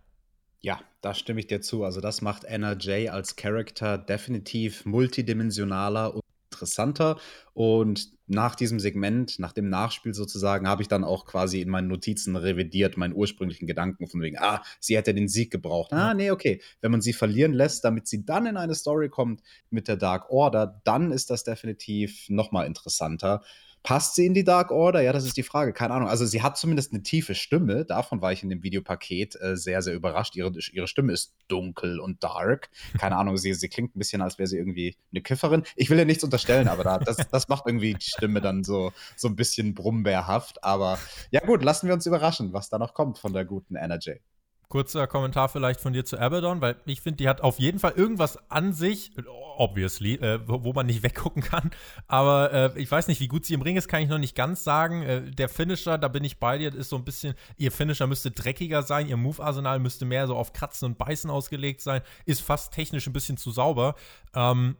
[0.66, 1.84] Ja, da stimme ich dir zu.
[1.84, 7.20] Also das macht NRJ als Charakter definitiv multidimensionaler und interessanter.
[7.54, 11.86] Und nach diesem Segment, nach dem Nachspiel sozusagen, habe ich dann auch quasi in meinen
[11.86, 15.92] Notizen revidiert, meinen ursprünglichen Gedanken von wegen, ah, sie hätte den Sieg gebraucht.
[15.92, 16.60] Ah, nee, okay.
[16.80, 20.30] Wenn man sie verlieren lässt, damit sie dann in eine Story kommt mit der Dark
[20.30, 23.44] Order, dann ist das definitiv nochmal interessanter.
[23.86, 25.00] Passt sie in die Dark Order?
[25.00, 25.72] Ja, das ist die Frage.
[25.72, 26.08] Keine Ahnung.
[26.08, 27.84] Also sie hat zumindest eine tiefe Stimme.
[27.84, 30.34] Davon war ich in dem Videopaket äh, sehr, sehr überrascht.
[30.34, 32.68] Ihre, ihre Stimme ist dunkel und dark.
[32.98, 35.62] Keine Ahnung, sie, sie klingt ein bisschen, als wäre sie irgendwie eine Kifferin.
[35.76, 38.92] Ich will ihr nichts unterstellen, aber da, das, das macht irgendwie die Stimme dann so,
[39.14, 40.64] so ein bisschen brummbärhaft.
[40.64, 40.98] Aber
[41.30, 44.20] ja gut, lassen wir uns überraschen, was da noch kommt von der guten Energy.
[44.68, 47.92] Kurzer Kommentar vielleicht von dir zu Abaddon, weil ich finde, die hat auf jeden Fall
[47.92, 49.12] irgendwas an sich,
[49.56, 51.70] obviously, äh, wo man nicht weggucken kann.
[52.08, 54.34] Aber äh, ich weiß nicht, wie gut sie im Ring ist, kann ich noch nicht
[54.34, 55.02] ganz sagen.
[55.02, 58.32] Äh, der Finisher, da bin ich bei dir, ist so ein bisschen, ihr Finisher müsste
[58.32, 62.72] dreckiger sein, ihr Move-Arsenal müsste mehr so auf Kratzen und Beißen ausgelegt sein, ist fast
[62.72, 63.94] technisch ein bisschen zu sauber.
[64.34, 64.76] Ähm,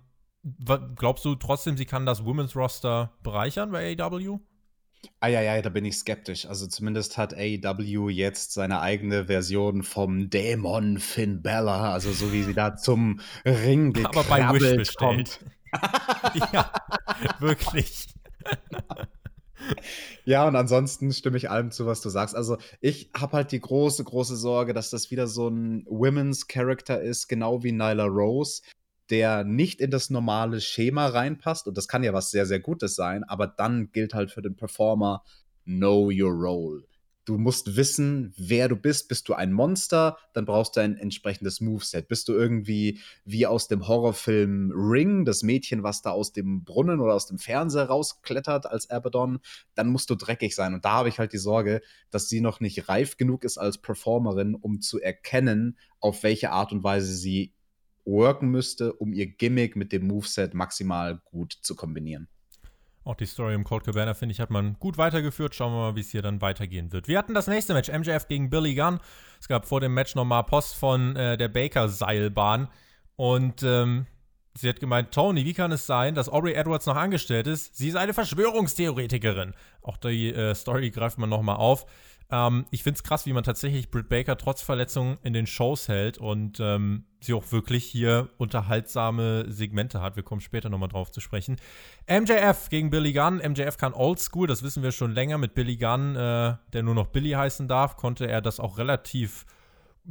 [0.96, 4.40] glaubst du trotzdem, sie kann das Women's Roster bereichern bei AEW?
[5.21, 6.47] Eieiei, da bin ich skeptisch.
[6.47, 12.42] Also zumindest hat AEW jetzt seine eigene Version vom Dämon Finn Bella, also so wie
[12.42, 15.40] sie da zum Ring Aber bei Wish bestellt.
[16.53, 16.71] ja,
[17.40, 18.07] wirklich.
[20.25, 22.35] Ja, und ansonsten stimme ich allem zu, was du sagst.
[22.35, 27.01] Also, ich habe halt die große, große Sorge, dass das wieder so ein Women's Character
[27.01, 28.62] ist, genau wie Nyla Rose,
[29.11, 31.69] der nicht in das normale Schema reinpasst.
[31.69, 34.57] Und das kann ja was sehr, sehr Gutes sein, aber dann gilt halt für den
[34.57, 35.23] Performer
[35.64, 36.85] Know Your Role.
[37.27, 39.09] Du musst wissen, wer du bist.
[39.09, 42.07] Bist du ein Monster, dann brauchst du ein entsprechendes Moveset.
[42.07, 47.01] Bist du irgendwie wie aus dem Horrorfilm Ring, das Mädchen, was da aus dem Brunnen
[47.01, 49.40] oder aus dem Fernseher rausklettert als Abaddon,
[49.75, 50.73] dann musst du dreckig sein.
[50.73, 53.79] Und da habe ich halt die Sorge, dass sie noch nicht reif genug ist als
[53.79, 57.53] Performerin, um zu erkennen, auf welche Art und Weise sie
[58.07, 62.29] worken müsste, um ihr Gimmick mit dem Moveset maximal gut zu kombinieren.
[63.07, 65.55] Auch die Story um Cold Cabana, finde ich, hat man gut weitergeführt.
[65.55, 67.07] Schauen wir mal, wie es hier dann weitergehen wird.
[67.07, 68.99] Wir hatten das nächste Match, MJF gegen Billy Gunn.
[69.40, 72.66] Es gab vor dem Match nochmal Post von äh, der Baker-Seilbahn.
[73.14, 74.07] Und ähm,
[74.55, 77.77] sie hat gemeint, Tony, wie kann es sein, dass Aubrey Edwards noch angestellt ist?
[77.77, 79.55] Sie ist eine Verschwörungstheoretikerin.
[79.83, 81.87] Auch die äh, Story greift man nochmal auf.
[82.31, 85.89] Ähm, ich finde es krass, wie man tatsächlich Britt Baker trotz Verletzung in den Shows
[85.89, 90.17] hält und ähm, sie auch wirklich hier unterhaltsame Segmente hat.
[90.17, 91.57] Wir kommen später nochmal drauf zu sprechen.
[92.09, 93.37] MJF gegen Billy Gunn.
[93.39, 95.39] MJF kann Oldschool, das wissen wir schon länger.
[95.39, 99.47] Mit Billy Gunn, äh, der nur noch Billy heißen darf, konnte er das auch relativ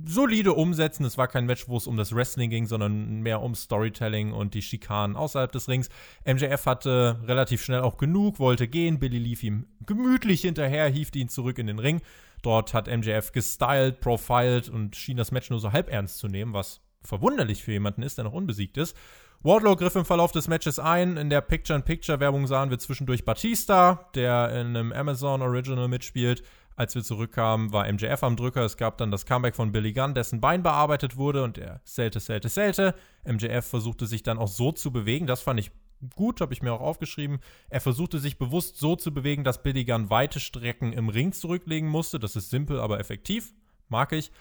[0.04, 1.06] solide umsetzen.
[1.06, 4.54] Es war kein Match, wo es um das Wrestling ging, sondern mehr um Storytelling und
[4.54, 5.90] die Schikanen außerhalb des Rings.
[6.26, 9.00] MJF hatte relativ schnell auch genug, wollte gehen.
[9.00, 12.02] Billy lief ihm gemütlich hinterher, hiefte ihn zurück in den Ring.
[12.42, 16.54] Dort hat MJF gestylt, profiled und schien das Match nur so halb ernst zu nehmen,
[16.54, 18.96] was verwunderlich für jemanden ist, der noch unbesiegt ist.
[19.42, 21.18] Wardlow griff im Verlauf des Matches ein.
[21.18, 26.44] In der Picture-in-Picture-Werbung sahen wir zwischendurch Batista, der in einem Amazon Original mitspielt.
[26.78, 28.66] Als wir zurückkamen, war MJF am Drücker.
[28.66, 32.20] Es gab dann das Comeback von Billy Gunn, dessen Bein bearbeitet wurde und er zählte,
[32.20, 32.96] zählte, zählte.
[33.24, 35.26] MJF versuchte sich dann auch so zu bewegen.
[35.26, 35.72] Das fand ich
[36.16, 37.40] gut, habe ich mir auch aufgeschrieben.
[37.70, 41.90] Er versuchte sich bewusst so zu bewegen, dass Billy Gunn weite Strecken im Ring zurücklegen
[41.90, 42.20] musste.
[42.20, 43.54] Das ist simpel, aber effektiv.
[43.88, 44.32] Mag ich.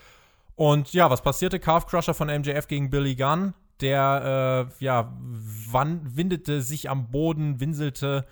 [0.56, 1.60] Und ja, was passierte?
[1.60, 3.54] Calf Crusher von MJF gegen Billy Gunn.
[3.80, 8.24] Der, äh, ja, windete sich am Boden, winselte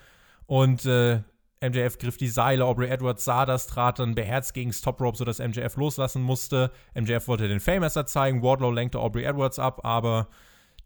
[0.45, 1.21] und äh,
[1.69, 5.39] MJF griff die Seile, Aubrey Edwards sah das, trat dann beherzt gegen Top Rope, sodass
[5.39, 6.71] MJF loslassen musste.
[6.93, 10.27] MJF wollte den Famouser zeigen, Wardlow lenkte Aubrey Edwards ab, aber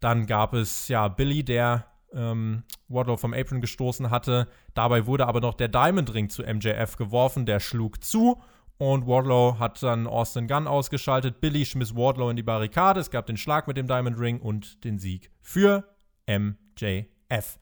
[0.00, 4.48] dann gab es ja Billy, der ähm, Wardlow vom Apron gestoßen hatte.
[4.74, 8.40] Dabei wurde aber noch der Diamond Ring zu MJF geworfen, der schlug zu
[8.78, 11.40] und Wardlow hat dann Austin Gunn ausgeschaltet.
[11.40, 13.00] Billy schmiss Wardlow in die Barrikade.
[13.00, 15.84] Es gab den Schlag mit dem Diamond Ring und den Sieg für
[16.28, 17.58] MJF.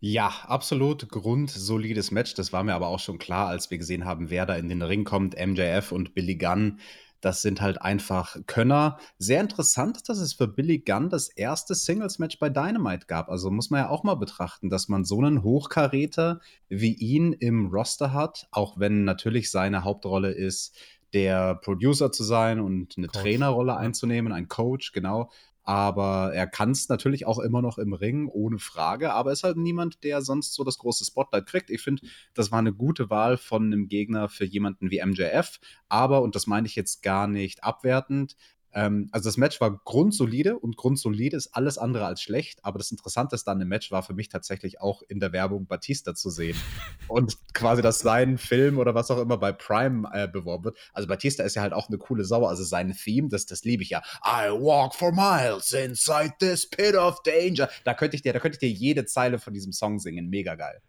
[0.00, 2.34] Ja, absolut grundsolides Match.
[2.34, 4.82] Das war mir aber auch schon klar, als wir gesehen haben, wer da in den
[4.82, 5.34] Ring kommt.
[5.34, 6.80] MJF und Billy Gunn.
[7.22, 8.98] Das sind halt einfach Könner.
[9.18, 13.30] Sehr interessant, dass es für Billy Gunn das erste Singles-Match bei Dynamite gab.
[13.30, 17.66] Also muss man ja auch mal betrachten, dass man so einen Hochkaräter wie ihn im
[17.68, 20.76] Roster hat, auch wenn natürlich seine Hauptrolle ist,
[21.14, 23.22] der Producer zu sein und eine Coach.
[23.22, 25.30] Trainerrolle einzunehmen, ein Coach, genau.
[25.66, 29.12] Aber er kann es natürlich auch immer noch im Ring, ohne Frage.
[29.12, 31.70] Aber ist halt niemand, der sonst so das große Spotlight kriegt.
[31.70, 35.58] Ich finde, das war eine gute Wahl von einem Gegner für jemanden wie MJF.
[35.88, 38.36] Aber, und das meine ich jetzt gar nicht abwertend,
[38.76, 42.90] ähm, also das Match war grundsolide und grundsolide ist alles andere als schlecht, aber das
[42.90, 46.58] Interessanteste an dem Match war für mich tatsächlich auch in der Werbung Batista zu sehen
[47.08, 50.78] und quasi, dass sein Film oder was auch immer bei Prime äh, beworben wird.
[50.92, 53.82] Also Batista ist ja halt auch eine coole Sau, also sein Theme, das, das liebe
[53.82, 54.02] ich ja.
[54.22, 57.70] I walk for miles inside this pit of danger.
[57.84, 60.54] Da könnte ich dir, da könnte ich dir jede Zeile von diesem Song singen, mega
[60.54, 60.82] geil.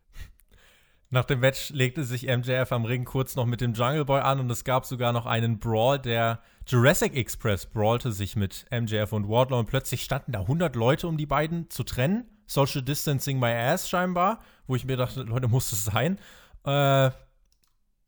[1.09, 4.41] Nach dem Match legte sich MJF am Ring kurz noch mit dem Jungle Boy an
[4.41, 9.29] und es gab sogar noch einen Brawl, der Jurassic Express brawlte sich mit MJF und
[9.29, 12.25] Wardlow und plötzlich standen da 100 Leute, um die beiden zu trennen.
[12.45, 16.19] Social Distancing my ass scheinbar, wo ich mir dachte, Leute, muss es sein.
[16.65, 17.11] Äh,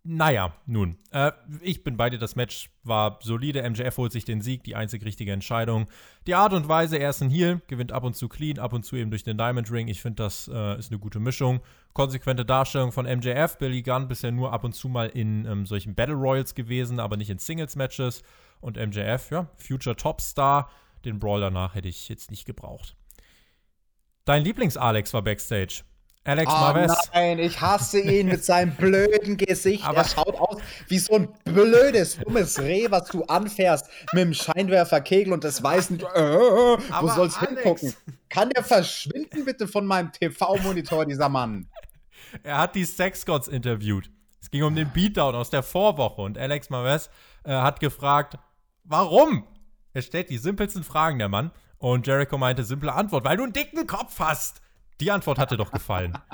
[0.04, 0.98] naja, nun.
[1.12, 2.17] Äh, ich bin bei dir.
[2.17, 3.69] Das Match war solide.
[3.69, 5.88] MJF holt sich den Sieg, die einzig richtige Entscheidung.
[6.28, 8.84] Die Art und Weise, er ist ein Heal, gewinnt ab und zu clean, ab und
[8.84, 9.88] zu eben durch den Diamond Ring.
[9.88, 11.62] Ich finde, das äh, ist eine gute Mischung.
[11.93, 13.58] Konsequente Darstellung von MJF.
[13.58, 17.15] Billy Gunn bisher nur ab und zu mal in ähm, solchen Battle Royals gewesen, aber
[17.15, 18.24] nicht in Singles-Matches.
[18.62, 20.69] Und MJF, ja, Future Topstar.
[21.06, 22.95] Den Brawl danach hätte ich jetzt nicht gebraucht.
[24.26, 25.84] Dein Lieblings-Alex war Backstage.
[26.26, 26.93] Alex oh, Marves.
[27.13, 29.86] Nein, ich hasse ihn mit seinem blöden Gesicht.
[29.86, 34.34] Aber er schaut aus wie so ein blödes, dummes Reh, was du anfährst mit dem
[34.34, 37.62] Scheinwerferkegel und das weiß nicht, äh, wo soll's Alex.
[37.62, 37.93] hingucken?
[38.30, 41.67] Kann der verschwinden bitte von meinem TV-Monitor, dieser Mann?
[42.43, 44.12] Er hat die Sex Gods interviewt.
[44.41, 47.10] Es ging um den Beatdown aus der Vorwoche und Alex Marves
[47.43, 48.38] äh, hat gefragt,
[48.89, 49.45] warum?
[49.93, 51.52] Er stellt die simpelsten Fragen, der Mann.
[51.78, 54.62] Und Jericho meinte, simple Antwort, weil du einen dicken Kopf hast.
[54.99, 56.17] Die Antwort hatte doch gefallen.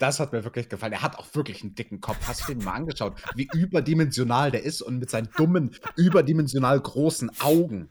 [0.00, 0.94] Das hat mir wirklich gefallen.
[0.94, 2.16] Er hat auch wirklich einen dicken Kopf.
[2.26, 7.30] Hast du den mal angeschaut, wie überdimensional der ist und mit seinen dummen, überdimensional großen
[7.40, 7.90] Augen.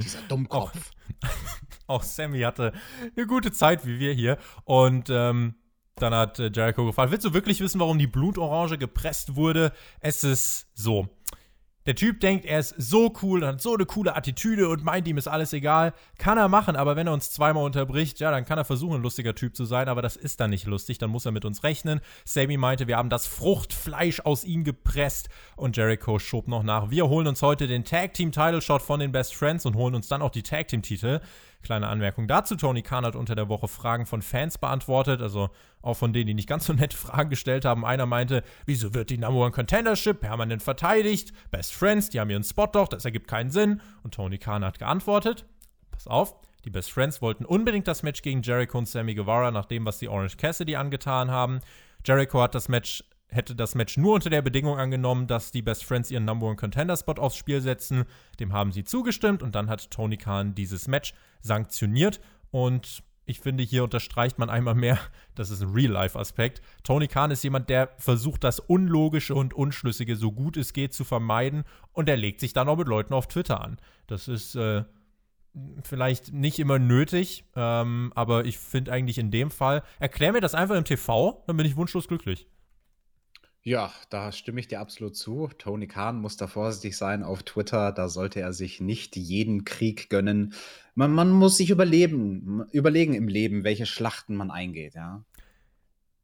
[0.00, 0.90] Dieser Dummkopf.
[1.86, 2.72] Auch, auch Sammy hatte
[3.14, 4.38] eine gute Zeit wie wir hier.
[4.64, 5.54] Und ähm,
[5.96, 9.72] Dann hat äh, Jericho gefragt, willst du wirklich wissen, warum die Blutorange gepresst wurde?
[10.00, 11.08] Es ist so.
[11.86, 15.08] Der Typ denkt, er ist so cool und hat so eine coole Attitüde und meint,
[15.08, 15.92] ihm ist alles egal.
[16.16, 19.02] Kann er machen, aber wenn er uns zweimal unterbricht, ja, dann kann er versuchen, ein
[19.02, 21.64] lustiger Typ zu sein, aber das ist dann nicht lustig, dann muss er mit uns
[21.64, 22.00] rechnen.
[22.24, 26.90] Sammy meinte, wir haben das Fruchtfleisch aus ihm gepresst und Jericho schob noch nach.
[26.90, 29.96] Wir holen uns heute den Tag Team Title Shot von den Best Friends und holen
[29.96, 31.20] uns dann auch die Tag Team Titel.
[31.62, 32.56] Kleine Anmerkung dazu.
[32.56, 36.34] Tony Khan hat unter der Woche Fragen von Fans beantwortet, also auch von denen, die
[36.34, 37.84] nicht ganz so nette Fragen gestellt haben.
[37.84, 41.32] Einer meinte, wieso wird die Number One Contendership permanent verteidigt?
[41.50, 43.80] Best Friends, die haben ihren Spot doch, das ergibt keinen Sinn.
[44.02, 45.46] Und Tony Khan hat geantwortet,
[45.90, 49.66] pass auf, die Best Friends wollten unbedingt das Match gegen Jericho und Sammy Guevara nach
[49.66, 51.60] dem, was die Orange Cassidy angetan haben.
[52.04, 55.84] Jericho hat das Match hätte das Match nur unter der Bedingung angenommen, dass die Best
[55.84, 58.04] Friends ihren Number One Contender Spot aufs Spiel setzen.
[58.38, 63.62] Dem haben sie zugestimmt und dann hat Tony Khan dieses Match sanktioniert und ich finde,
[63.62, 64.98] hier unterstreicht man einmal mehr,
[65.34, 66.60] das ist ein Real-Life-Aspekt.
[66.82, 71.04] Tony Khan ist jemand, der versucht, das Unlogische und Unschlüssige so gut es geht zu
[71.04, 73.78] vermeiden und er legt sich dann auch mit Leuten auf Twitter an.
[74.06, 74.84] Das ist äh,
[75.84, 80.54] vielleicht nicht immer nötig, ähm, aber ich finde eigentlich in dem Fall, erklär mir das
[80.54, 82.46] einfach im TV, dann bin ich wunschlos glücklich.
[83.64, 85.48] Ja, da stimme ich dir absolut zu.
[85.56, 87.92] Tony Khan muss da vorsichtig sein auf Twitter.
[87.92, 90.54] Da sollte er sich nicht jeden Krieg gönnen.
[90.96, 95.24] Man, man muss sich überleben, überlegen im Leben, welche Schlachten man eingeht, ja.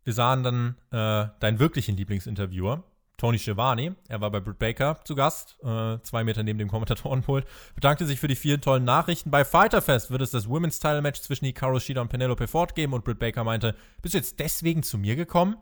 [0.03, 2.83] Wir sahen dann äh, deinen wirklichen Lieblingsinterviewer,
[3.19, 3.95] Tony Schiavone.
[4.09, 7.47] Er war bei Britt Baker zu Gast, äh, zwei Meter neben dem Kommentatorenpult.
[7.75, 9.31] Bedankte sich für die vielen tollen Nachrichten.
[9.31, 12.75] Bei Fighter Fest wird es das Women's Title Match zwischen Hikaru Shida und Penelope Ford
[12.75, 15.57] geben und Britt Baker meinte, bist du jetzt deswegen zu mir gekommen?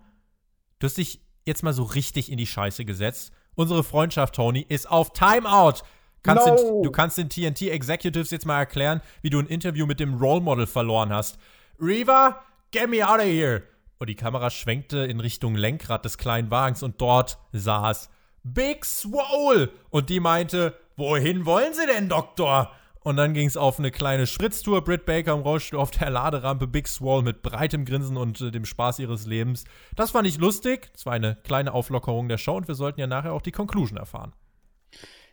[0.78, 3.32] Du hast dich jetzt mal so richtig in die Scheiße gesetzt.
[3.54, 5.82] Unsere Freundschaft, Tony, ist auf Timeout.
[6.22, 6.56] Kannst no.
[6.56, 10.14] den, du kannst den TNT Executives jetzt mal erklären, wie du ein Interview mit dem
[10.14, 11.38] Role Model verloren hast.
[11.80, 13.62] Reva, get me out of here.
[13.98, 18.10] Und die Kamera schwenkte in Richtung Lenkrad des kleinen Wagens und dort saß
[18.42, 19.70] Big Swole.
[19.90, 22.72] Und die meinte, wohin wollen Sie denn, Doktor?
[23.06, 24.82] Und dann ging es auf eine kleine Spritztour.
[24.82, 28.64] Britt Baker im Rollstuhl auf der Laderampe, Big Swall mit breitem Grinsen und äh, dem
[28.64, 29.62] Spaß ihres Lebens.
[29.94, 30.90] Das fand ich lustig.
[30.92, 33.96] Es war eine kleine Auflockerung der Show und wir sollten ja nachher auch die Conclusion
[33.96, 34.32] erfahren.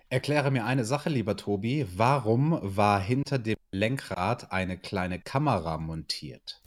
[0.10, 1.88] Erkläre mir eine Sache, lieber Tobi.
[1.96, 6.62] Warum war hinter dem Lenkrad eine kleine Kamera montiert?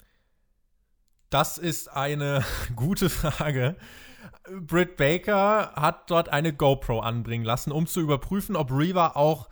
[1.29, 2.43] Das ist eine
[2.75, 3.77] gute Frage.
[4.59, 9.47] Britt Baker hat dort eine GoPro anbringen lassen, um zu überprüfen, ob Reva auch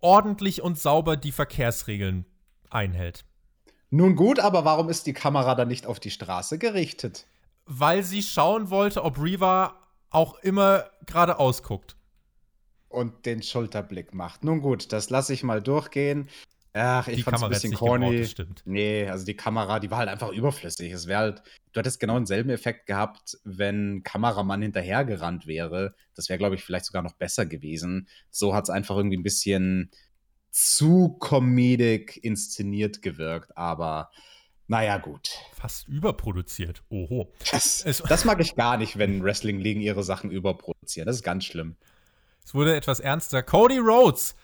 [0.00, 2.26] ordentlich und sauber die Verkehrsregeln
[2.70, 3.24] einhält.
[3.90, 7.26] Nun gut, aber warum ist die Kamera dann nicht auf die Straße gerichtet?
[7.64, 9.74] Weil sie schauen wollte, ob Reva
[10.10, 11.96] auch immer geradeaus guckt.
[12.88, 14.44] Und den Schulterblick macht.
[14.44, 16.28] Nun gut, das lasse ich mal durchgehen.
[16.74, 18.26] Ach, ich fand es ein bisschen corny.
[18.26, 20.92] Gebraucht, nee, also die Kamera, die war halt einfach überflüssig.
[20.92, 25.94] Es wäre halt, du hättest genau denselben Effekt gehabt, wenn Kameramann hinterhergerannt wäre.
[26.14, 28.08] Das wäre, glaube ich, vielleicht sogar noch besser gewesen.
[28.30, 29.90] So hat es einfach irgendwie ein bisschen
[30.50, 34.10] zu comedic inszeniert gewirkt, aber
[34.66, 35.30] naja, gut.
[35.54, 36.82] Fast überproduziert.
[36.90, 37.32] Oho.
[37.50, 41.06] Das, das mag ich gar nicht, wenn Wrestling-Ligen ihre Sachen überproduzieren.
[41.06, 41.76] Das ist ganz schlimm.
[42.44, 43.42] Es wurde etwas ernster.
[43.42, 44.34] Cody Rhodes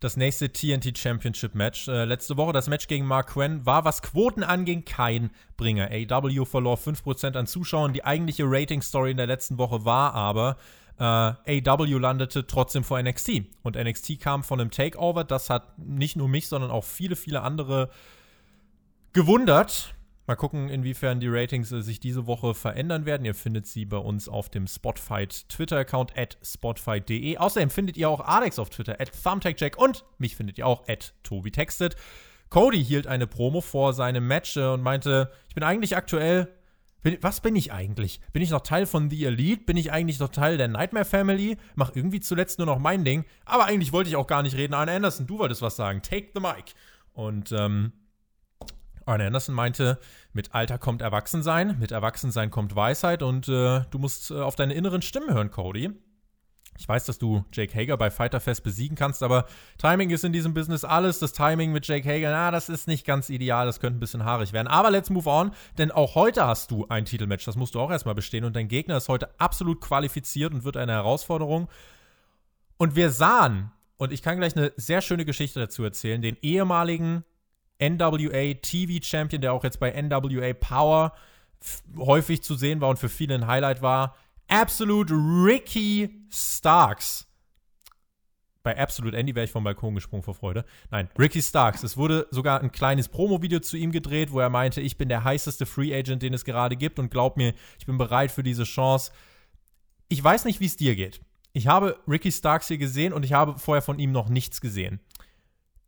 [0.00, 1.88] das nächste TNT Championship Match.
[1.88, 5.90] Äh, letzte Woche das Match gegen Mark Quinn war, was Quoten anging, kein Bringer.
[5.90, 7.92] AW verlor 5% an Zuschauern.
[7.92, 10.56] Die eigentliche Rating-Story in der letzten Woche war aber,
[10.98, 13.42] äh, AW landete trotzdem vor NXT.
[13.62, 15.24] Und NXT kam von einem Takeover.
[15.24, 17.90] Das hat nicht nur mich, sondern auch viele, viele andere
[19.12, 19.95] gewundert.
[20.26, 23.24] Mal gucken, inwiefern die Ratings äh, sich diese Woche verändern werden.
[23.24, 27.36] Ihr findet sie bei uns auf dem Spotfight Twitter-Account at spotfight.de.
[27.36, 31.14] Außerdem findet ihr auch Alex auf Twitter at thumbtackjack und mich findet ihr auch at
[31.22, 31.94] tobitextet.
[32.48, 36.48] Cody hielt eine Promo vor seinem Match äh, und meinte, ich bin eigentlich aktuell
[37.06, 38.20] bin, was bin ich eigentlich?
[38.32, 39.62] Bin ich noch Teil von The Elite?
[39.62, 41.56] Bin ich eigentlich noch Teil der Nightmare Family?
[41.76, 43.24] Mach irgendwie zuletzt nur noch mein Ding.
[43.44, 44.74] Aber eigentlich wollte ich auch gar nicht reden.
[44.74, 46.02] Arne Anderson, du wolltest was sagen.
[46.02, 46.74] Take the mic.
[47.12, 47.92] Und ähm,
[49.06, 49.98] Arne Anderson meinte,
[50.32, 54.74] mit Alter kommt Erwachsensein, mit Erwachsensein kommt Weisheit und äh, du musst äh, auf deine
[54.74, 55.92] inneren Stimmen hören, Cody.
[56.78, 59.46] Ich weiß, dass du Jake Hager bei Fighter Fest besiegen kannst, aber
[59.78, 61.20] Timing ist in diesem Business alles.
[61.20, 64.24] Das Timing mit Jake Hager, na, das ist nicht ganz ideal, das könnte ein bisschen
[64.24, 64.66] haarig werden.
[64.66, 67.90] Aber let's move on, denn auch heute hast du ein Titelmatch, das musst du auch
[67.90, 71.68] erstmal bestehen und dein Gegner ist heute absolut qualifiziert und wird eine Herausforderung.
[72.76, 77.24] Und wir sahen, und ich kann gleich eine sehr schöne Geschichte dazu erzählen, den ehemaligen
[77.78, 81.12] NWA TV Champion, der auch jetzt bei NWA Power
[81.96, 84.16] häufig zu sehen war und für viele ein Highlight war.
[84.48, 87.26] Absolute Ricky Starks
[88.66, 90.64] bei Absolute Andy wäre ich vom Balkon gesprungen vor Freude.
[90.90, 91.84] Nein, Ricky Starks.
[91.84, 95.22] Es wurde sogar ein kleines Promo-Video zu ihm gedreht, wo er meinte, ich bin der
[95.22, 98.64] heißeste Free Agent, den es gerade gibt und glaub mir, ich bin bereit für diese
[98.64, 99.12] Chance.
[100.08, 101.20] Ich weiß nicht, wie es dir geht.
[101.52, 104.98] Ich habe Ricky Starks hier gesehen und ich habe vorher von ihm noch nichts gesehen.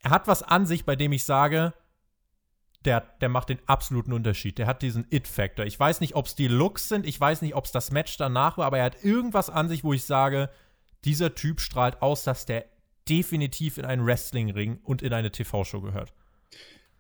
[0.09, 1.75] Er hat was an sich, bei dem ich sage,
[2.87, 4.57] der, der macht den absoluten Unterschied.
[4.57, 5.67] Der hat diesen It-Factor.
[5.67, 8.17] Ich weiß nicht, ob es die Looks sind, ich weiß nicht, ob es das Match
[8.17, 10.49] danach war, aber er hat irgendwas an sich, wo ich sage,
[11.05, 12.65] dieser Typ strahlt aus, dass der
[13.07, 16.15] definitiv in einen Wrestling-Ring und in eine TV-Show gehört.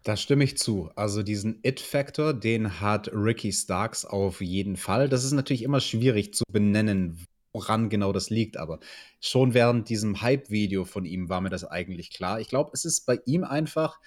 [0.02, 0.90] Da stimme ich zu.
[0.94, 5.08] Also diesen It-Factor, den hat Ricky Starks auf jeden Fall.
[5.08, 8.78] Das ist natürlich immer schwierig zu benennen, woran genau das liegt, aber
[9.20, 12.40] schon während diesem Hype-Video von ihm war mir das eigentlich klar.
[12.40, 13.98] Ich glaube, es ist bei ihm einfach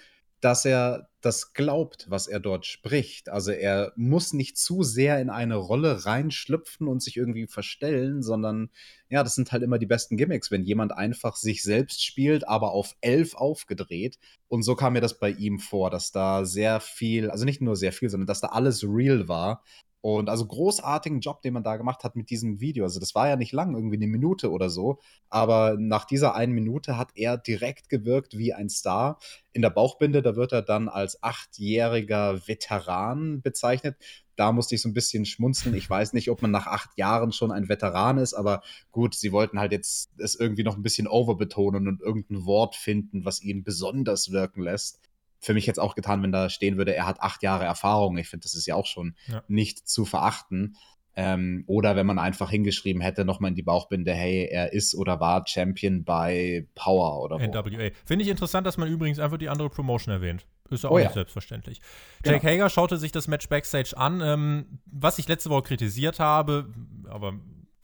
[0.42, 3.28] dass er das glaubt, was er dort spricht.
[3.28, 8.70] Also er muss nicht zu sehr in eine Rolle reinschlüpfen und sich irgendwie verstellen, sondern
[9.08, 12.72] ja, das sind halt immer die besten Gimmicks, wenn jemand einfach sich selbst spielt, aber
[12.72, 14.18] auf elf aufgedreht.
[14.48, 17.76] Und so kam mir das bei ihm vor, dass da sehr viel, also nicht nur
[17.76, 19.62] sehr viel, sondern dass da alles real war.
[20.02, 22.82] Und also großartigen Job, den man da gemacht hat mit diesem Video.
[22.82, 24.98] Also das war ja nicht lang, irgendwie eine Minute oder so.
[25.28, 29.20] Aber nach dieser einen Minute hat er direkt gewirkt wie ein Star.
[29.52, 33.96] In der Bauchbinde, da wird er dann als achtjähriger Veteran bezeichnet.
[34.34, 35.76] Da musste ich so ein bisschen schmunzeln.
[35.76, 39.30] Ich weiß nicht, ob man nach acht Jahren schon ein Veteran ist, aber gut, sie
[39.30, 43.62] wollten halt jetzt es irgendwie noch ein bisschen overbetonen und irgendein Wort finden, was ihn
[43.62, 44.98] besonders wirken lässt
[45.42, 48.16] für mich jetzt auch getan, wenn da stehen würde, er hat acht Jahre Erfahrung.
[48.16, 49.42] Ich finde, das ist ja auch schon ja.
[49.48, 50.76] nicht zu verachten.
[51.14, 55.20] Ähm, oder wenn man einfach hingeschrieben hätte, nochmal in die Bauchbinde, hey, er ist oder
[55.20, 57.38] war Champion bei Power oder.
[57.38, 57.90] NWA.
[58.06, 60.46] Finde ich interessant, dass man übrigens einfach die andere Promotion erwähnt.
[60.70, 61.12] Ist ja auch oh, nicht ja.
[61.12, 61.80] selbstverständlich.
[62.24, 62.52] Jake genau.
[62.52, 64.22] Hager schaute sich das Match Backstage an.
[64.22, 66.72] Ähm, was ich letzte Woche kritisiert habe,
[67.04, 67.34] aber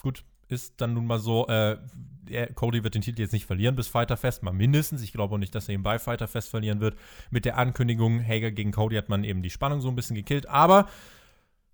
[0.00, 1.76] gut, ist dann nun mal so, äh,
[2.30, 5.02] er, Cody wird den Titel jetzt nicht verlieren bis Fighter Fest, mal mindestens.
[5.02, 6.96] Ich glaube auch nicht, dass er ihn bei Fighter Fest verlieren wird.
[7.30, 10.48] Mit der Ankündigung Hager gegen Cody hat man eben die Spannung so ein bisschen gekillt.
[10.48, 10.88] Aber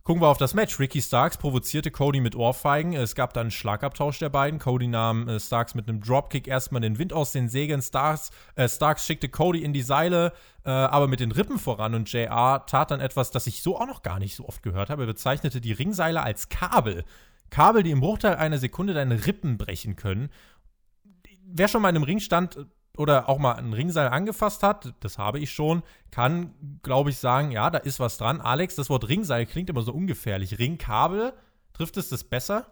[0.04, 0.78] gucken wir auf das Match.
[0.78, 2.92] Ricky Starks provozierte Cody mit Ohrfeigen.
[2.92, 4.60] Es gab dann einen Schlagabtausch der beiden.
[4.60, 7.80] Cody nahm äh, Starks mit einem Dropkick erstmal den Wind aus den Segeln.
[7.80, 10.32] Starks, äh, Starks schickte Cody in die Seile,
[10.64, 11.94] äh, aber mit den Rippen voran.
[11.94, 14.90] Und JR tat dann etwas, das ich so auch noch gar nicht so oft gehört
[14.90, 15.04] habe.
[15.04, 17.04] Er bezeichnete die Ringseile als Kabel.
[17.50, 20.30] Kabel, die im Bruchteil einer Sekunde deine Rippen brechen können.
[21.46, 25.18] Wer schon mal in einem Ring stand oder auch mal ein Ringseil angefasst hat, das
[25.18, 28.40] habe ich schon, kann, glaube ich, sagen, ja, da ist was dran.
[28.40, 30.59] Alex, das Wort Ringseil klingt immer so ungefährlich.
[30.59, 31.33] Ringkabel,
[31.72, 32.66] trifft es das besser?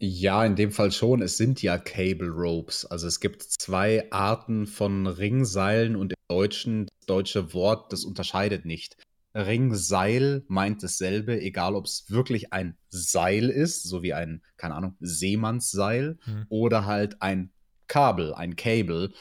[0.00, 1.22] Ja, in dem Fall schon.
[1.22, 2.84] Es sind ja Cable Ropes.
[2.86, 8.64] Also es gibt zwei Arten von Ringseilen und im Deutschen, das deutsche Wort, das unterscheidet
[8.64, 8.96] nicht.
[9.38, 14.96] Ringseil meint dasselbe, egal ob es wirklich ein Seil ist, so wie ein, keine Ahnung,
[15.00, 16.46] Seemannsseil mhm.
[16.48, 17.50] oder halt ein
[17.86, 19.12] Kabel, ein Cable.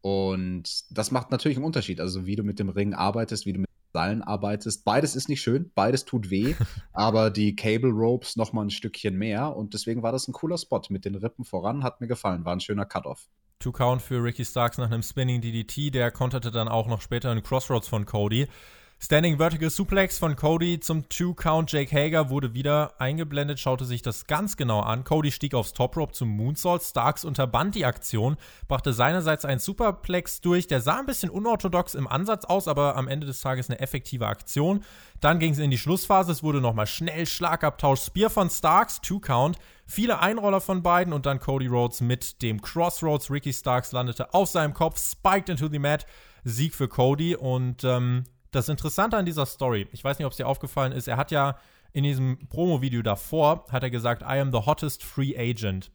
[0.00, 2.00] Und das macht natürlich einen Unterschied.
[2.00, 4.84] Also wie du mit dem Ring arbeitest, wie du mit Seilen arbeitest.
[4.84, 6.54] Beides ist nicht schön, beides tut weh,
[6.92, 9.56] aber die Cable Ropes noch mal ein Stückchen mehr.
[9.56, 12.52] Und deswegen war das ein cooler Spot mit den Rippen voran, hat mir gefallen, war
[12.52, 13.26] ein schöner Cut-Off.
[13.58, 17.30] Two Count für Ricky Starks nach einem Spinning DDT, der konterte dann auch noch später
[17.30, 18.48] einen Crossroads von Cody.
[18.98, 21.70] Standing Vertical Suplex von Cody zum Two-Count.
[21.70, 25.04] Jake Hager wurde wieder eingeblendet, schaute sich das ganz genau an.
[25.04, 26.82] Cody stieg aufs Top Rope zum Moonsault.
[26.82, 28.36] Starks unterband die Aktion,
[28.68, 30.66] brachte seinerseits einen Superplex durch.
[30.66, 34.26] Der sah ein bisschen unorthodox im Ansatz aus, aber am Ende des Tages eine effektive
[34.26, 34.82] Aktion.
[35.20, 36.32] Dann ging es in die Schlussphase.
[36.32, 38.00] Es wurde nochmal schnell Schlagabtausch.
[38.00, 39.58] Spear von Starks, Two-Count.
[39.86, 43.30] Viele Einroller von beiden und dann Cody Rhodes mit dem Crossroads.
[43.30, 46.06] Ricky Starks landete auf seinem Kopf, spiked into the mat.
[46.44, 50.36] Sieg für Cody und ähm, das Interessante an dieser Story, ich weiß nicht, ob es
[50.36, 51.58] dir aufgefallen ist, er hat ja
[51.92, 55.90] in diesem Promo-Video davor, hat er gesagt, I am the hottest free agent.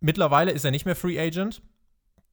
[0.00, 1.62] Mittlerweile ist er nicht mehr Free Agent.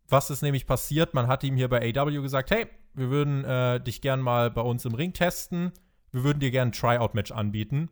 [0.07, 1.13] Was ist nämlich passiert?
[1.13, 4.61] Man hat ihm hier bei AW gesagt, hey, wir würden äh, dich gern mal bei
[4.61, 5.71] uns im Ring testen.
[6.11, 7.89] Wir würden dir gern ein Tryout-Match anbieten.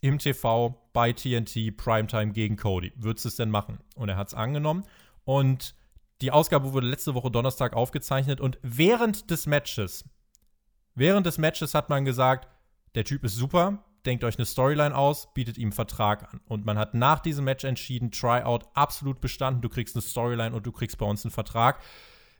[0.00, 2.92] Im TV, bei TNT, Primetime gegen Cody.
[2.96, 3.78] Würdest du es denn machen?
[3.94, 4.84] Und er hat es angenommen.
[5.24, 5.76] Und
[6.20, 8.40] die Ausgabe wurde letzte Woche Donnerstag aufgezeichnet.
[8.40, 10.04] Und während des Matches
[10.94, 12.48] Während des Matches hat man gesagt,
[12.94, 16.40] der Typ ist super, denkt euch eine Storyline aus, bietet ihm einen Vertrag an.
[16.46, 20.66] Und man hat nach diesem Match entschieden, Tryout absolut bestanden, du kriegst eine Storyline und
[20.66, 21.80] du kriegst bei uns einen Vertrag.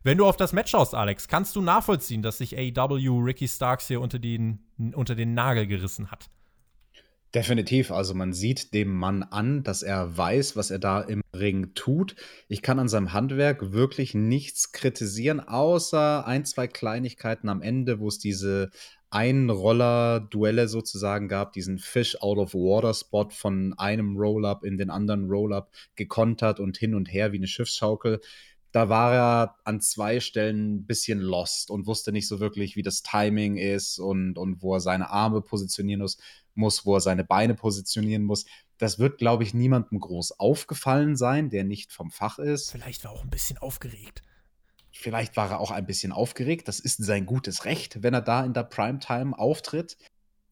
[0.02, 3.86] Wenn du auf das Match schaust, Alex, kannst du nachvollziehen, dass sich AEW Ricky Starks
[3.86, 4.64] hier unter den,
[4.94, 6.28] unter den Nagel gerissen hat?
[7.34, 7.90] Definitiv.
[7.90, 12.14] Also man sieht dem Mann an, dass er weiß, was er da im Ring tut.
[12.46, 18.08] Ich kann an seinem Handwerk wirklich nichts kritisieren, außer ein, zwei Kleinigkeiten am Ende, wo
[18.08, 18.70] es diese
[19.08, 25.30] Einroller-Duelle sozusagen gab, diesen Fish out of Water Spot von einem Roll-up in den anderen
[25.30, 28.20] Roll-up gekontert und hin und her wie eine Schiffsschaukel.
[28.72, 32.82] da war er an zwei Stellen ein bisschen lost und wusste nicht so wirklich, wie
[32.82, 36.16] das Timing ist und, und wo er seine Arme positionieren muss,
[36.54, 38.44] muss, wo er seine Beine positionieren muss.
[38.78, 42.72] Das wird, glaube ich, niemandem groß aufgefallen sein, der nicht vom Fach ist.
[42.72, 44.22] Vielleicht war er auch ein bisschen aufgeregt.
[44.92, 46.68] Vielleicht war er auch ein bisschen aufgeregt.
[46.68, 49.96] Das ist sein gutes Recht, wenn er da in der Primetime auftritt.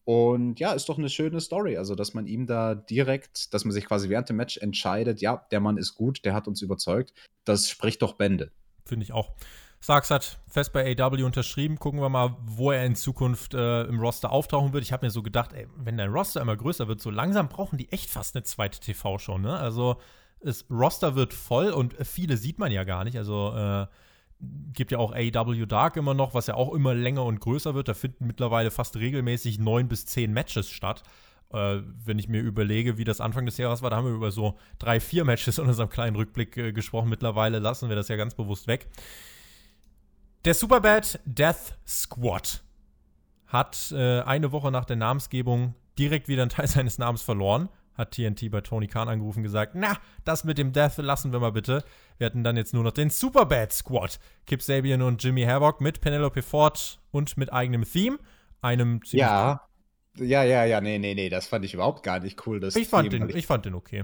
[0.03, 1.77] Und ja, ist doch eine schöne Story.
[1.77, 5.45] Also, dass man ihm da direkt, dass man sich quasi während dem Match entscheidet, ja,
[5.51, 7.13] der Mann ist gut, der hat uns überzeugt.
[7.43, 8.51] Das spricht doch Bände.
[8.85, 9.35] Finde ich auch.
[9.83, 11.79] Starks hat fest bei AW unterschrieben.
[11.79, 14.83] Gucken wir mal, wo er in Zukunft äh, im Roster auftauchen wird.
[14.83, 17.77] Ich habe mir so gedacht, ey, wenn der Roster immer größer wird, so langsam brauchen
[17.77, 19.57] die echt fast eine zweite TV-Show, ne?
[19.57, 19.97] Also,
[20.39, 23.17] das Roster wird voll und viele sieht man ja gar nicht.
[23.17, 23.87] Also, äh,
[24.73, 27.87] gibt ja auch AEW Dark immer noch, was ja auch immer länger und größer wird.
[27.87, 31.03] Da finden mittlerweile fast regelmäßig neun bis zehn Matches statt.
[31.51, 34.31] Äh, wenn ich mir überlege, wie das Anfang des Jahres war, da haben wir über
[34.31, 37.09] so drei, vier Matches in unserem kleinen Rückblick äh, gesprochen.
[37.09, 38.87] Mittlerweile lassen wir das ja ganz bewusst weg.
[40.45, 42.63] Der Superbad Death Squad
[43.45, 48.11] hat äh, eine Woche nach der Namensgebung direkt wieder einen Teil seines Namens verloren hat
[48.11, 51.51] TNT bei Tony Khan angerufen und gesagt, na, das mit dem Death lassen wir mal
[51.51, 51.83] bitte.
[52.17, 54.19] Wir hatten dann jetzt nur noch den Superbad Squad.
[54.45, 58.17] Kip Sabian und Jimmy Havoc mit Penelope Ford und mit eigenem Theme.
[58.61, 59.67] Einem Ja.
[60.17, 62.59] Ja, ja, ja, nee, nee, nee, das fand ich überhaupt gar nicht cool.
[62.59, 64.03] Das ich, fand den, ich, ich fand den okay.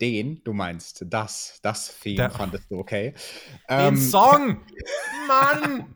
[0.00, 3.14] Den, du meinst, das, das Theme Der, fandest du okay.
[3.68, 4.60] Den ähm, Song!
[5.28, 5.94] Mann!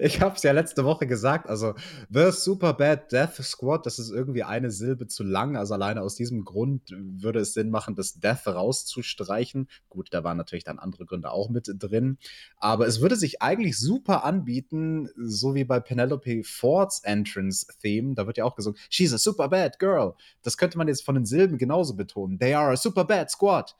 [0.00, 1.74] ich hab's ja letzte Woche gesagt, also
[2.10, 6.16] The Super Bad Death Squad, das ist irgendwie eine Silbe zu lang, also alleine aus
[6.16, 9.68] diesem Grund würde es Sinn machen, das Death rauszustreichen.
[9.88, 12.18] Gut, da waren natürlich dann andere Gründe auch mit drin,
[12.56, 18.26] aber es würde sich eigentlich super anbieten, so wie bei Penelope Fords Entrance Theme, da
[18.26, 20.14] wird ja auch gesungen, She's a super bad girl.
[20.42, 22.38] Das könnte man jetzt von den Silben genauso betonen.
[22.38, 23.74] They are a super bad squad.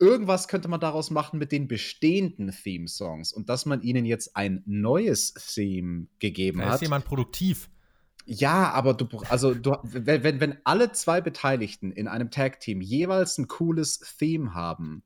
[0.00, 4.62] Irgendwas könnte man daraus machen mit den bestehenden Theme-Songs und dass man ihnen jetzt ein
[4.66, 6.74] neues Theme gegeben da hat.
[6.76, 7.70] Ist jemand produktiv?
[8.26, 13.48] Ja, aber du, also du, wenn, wenn alle zwei Beteiligten in einem Tag-Team jeweils ein
[13.48, 15.04] cooles Theme haben,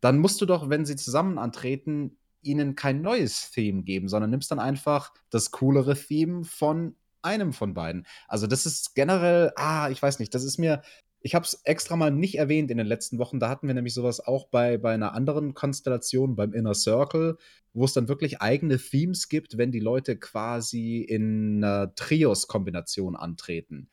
[0.00, 4.50] dann musst du doch, wenn sie zusammen antreten, ihnen kein neues Theme geben, sondern nimmst
[4.50, 8.06] dann einfach das coolere Theme von einem von beiden.
[8.28, 10.82] Also das ist generell, ah, ich weiß nicht, das ist mir
[11.22, 13.40] ich habe es extra mal nicht erwähnt in den letzten Wochen.
[13.40, 17.36] Da hatten wir nämlich sowas auch bei, bei einer anderen Konstellation, beim Inner Circle,
[17.74, 23.88] wo es dann wirklich eigene Themes gibt, wenn die Leute quasi in einer Trios-Kombination antreten.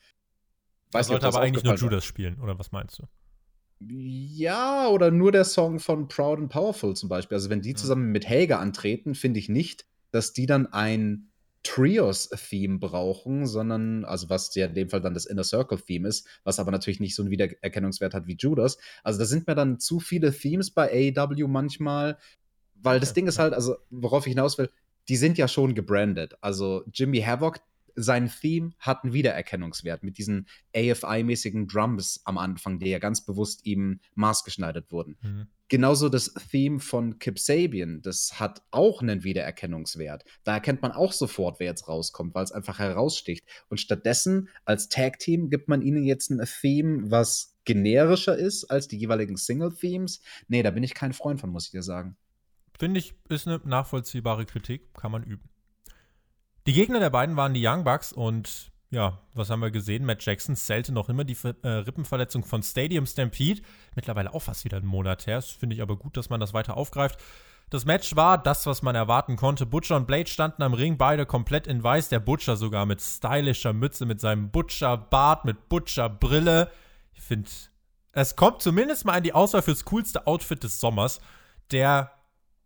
[0.92, 3.04] Weiß sollte aber eigentlich nur Judas spielen, oder was meinst du?
[3.80, 7.36] Ja, oder nur der Song von Proud and Powerful zum Beispiel.
[7.36, 11.30] Also wenn die zusammen mit Helga antreten, finde ich nicht, dass die dann ein
[11.64, 16.60] Trios-Theme brauchen, sondern, also was ja in dem Fall dann das Inner Circle-Theme ist, was
[16.60, 18.78] aber natürlich nicht so einen Wiedererkennungswert hat wie Judas.
[19.04, 22.18] Also da sind mir dann zu viele Themes bei AEW manchmal,
[22.76, 24.70] weil das Ding ist halt, also worauf ich hinaus will,
[25.10, 26.36] die sind ja schon gebrandet.
[26.42, 27.60] Also Jimmy Havoc,
[27.98, 33.66] sein Theme hat einen Wiedererkennungswert mit diesen AFI-mäßigen Drums am Anfang, die ja ganz bewusst
[33.66, 35.18] ihm maßgeschneidert wurden.
[35.22, 35.48] Mhm.
[35.68, 40.24] Genauso das Theme von Kip Sabian, das hat auch einen Wiedererkennungswert.
[40.46, 43.46] Da erkennt man auch sofort, wer jetzt rauskommt, weil es einfach heraussticht.
[43.68, 48.98] Und stattdessen als Tag-Team gibt man ihnen jetzt ein Theme, was generischer ist als die
[48.98, 50.22] jeweiligen Single-Themes.
[50.48, 52.16] Nee, da bin ich kein Freund von, muss ich dir sagen.
[52.80, 55.50] Finde ich, ist eine nachvollziehbare Kritik, kann man üben.
[56.68, 60.04] Die Gegner der beiden waren die Young Bucks und ja, was haben wir gesehen?
[60.04, 63.62] Matt Jackson zählte noch immer die äh, Rippenverletzung von Stadium Stampede.
[63.96, 65.38] Mittlerweile auch fast wieder einen Monat her.
[65.38, 67.22] Das finde ich aber gut, dass man das weiter aufgreift.
[67.70, 69.66] Das Match war das, was man erwarten konnte.
[69.66, 72.10] Butcher und Blade standen am Ring, beide komplett in weiß.
[72.10, 76.70] Der Butcher sogar mit stylischer Mütze, mit seinem Butcher-Bart, mit Butcher-Brille.
[77.14, 77.50] Ich finde,
[78.12, 81.22] es kommt zumindest mal in die Auswahl fürs coolste Outfit des Sommers.
[81.72, 82.12] Der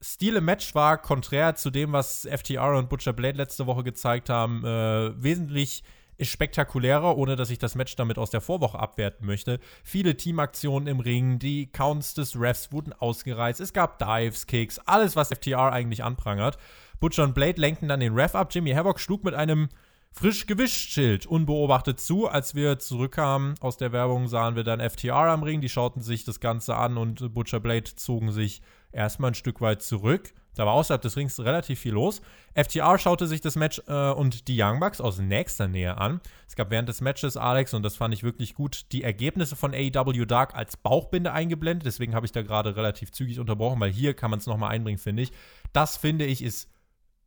[0.03, 4.29] Stil im Match war, konträr zu dem, was FTR und Butcher Blade letzte Woche gezeigt
[4.29, 5.83] haben, äh, wesentlich
[6.19, 9.59] spektakulärer, ohne dass ich das Match damit aus der Vorwoche abwerten möchte.
[9.83, 15.15] Viele Teamaktionen im Ring, die Counts des Refs wurden ausgereizt, es gab Dives, Kicks, alles,
[15.15, 16.57] was FTR eigentlich anprangert.
[16.99, 18.53] Butcher und Blade lenkten dann den Ref ab.
[18.53, 19.69] Jimmy Havoc schlug mit einem
[20.11, 22.27] frisch gewischt Schild unbeobachtet zu.
[22.27, 25.61] Als wir zurückkamen aus der Werbung, sahen wir dann FTR am Ring.
[25.61, 28.61] Die schauten sich das Ganze an und Butcher Blade zogen sich
[28.91, 30.33] erstmal ein Stück weit zurück.
[30.55, 32.21] Da war außerhalb des Rings relativ viel los.
[32.55, 36.19] FTR schaute sich das Match äh, und die Young Bucks aus nächster Nähe an.
[36.47, 39.73] Es gab während des Matches, Alex, und das fand ich wirklich gut, die Ergebnisse von
[39.73, 41.85] AEW Dark als Bauchbinde eingeblendet.
[41.85, 44.99] Deswegen habe ich da gerade relativ zügig unterbrochen, weil hier kann man es nochmal einbringen,
[44.99, 45.31] finde ich.
[45.71, 46.69] Das, finde ich, ist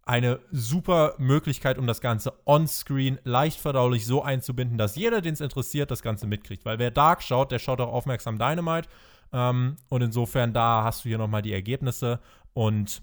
[0.07, 5.41] eine super Möglichkeit, um das Ganze on-screen leicht verdaulich so einzubinden, dass jeder, den es
[5.41, 6.67] interessiert, das Ganze mitkriegt.
[6.67, 8.89] Weil wer Dark schaut, der schaut auch aufmerksam Dynamite
[9.35, 12.20] Ähm, und insofern, da hast du hier nochmal die Ergebnisse.
[12.53, 13.03] Und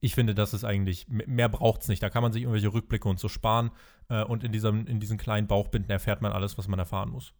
[0.00, 2.02] ich finde, das ist eigentlich, mehr braucht es nicht.
[2.02, 3.70] Da kann man sich irgendwelche Rückblicke und so sparen.
[4.10, 7.32] Äh, und in, diesem, in diesen kleinen Bauchbinden erfährt man alles, was man erfahren muss.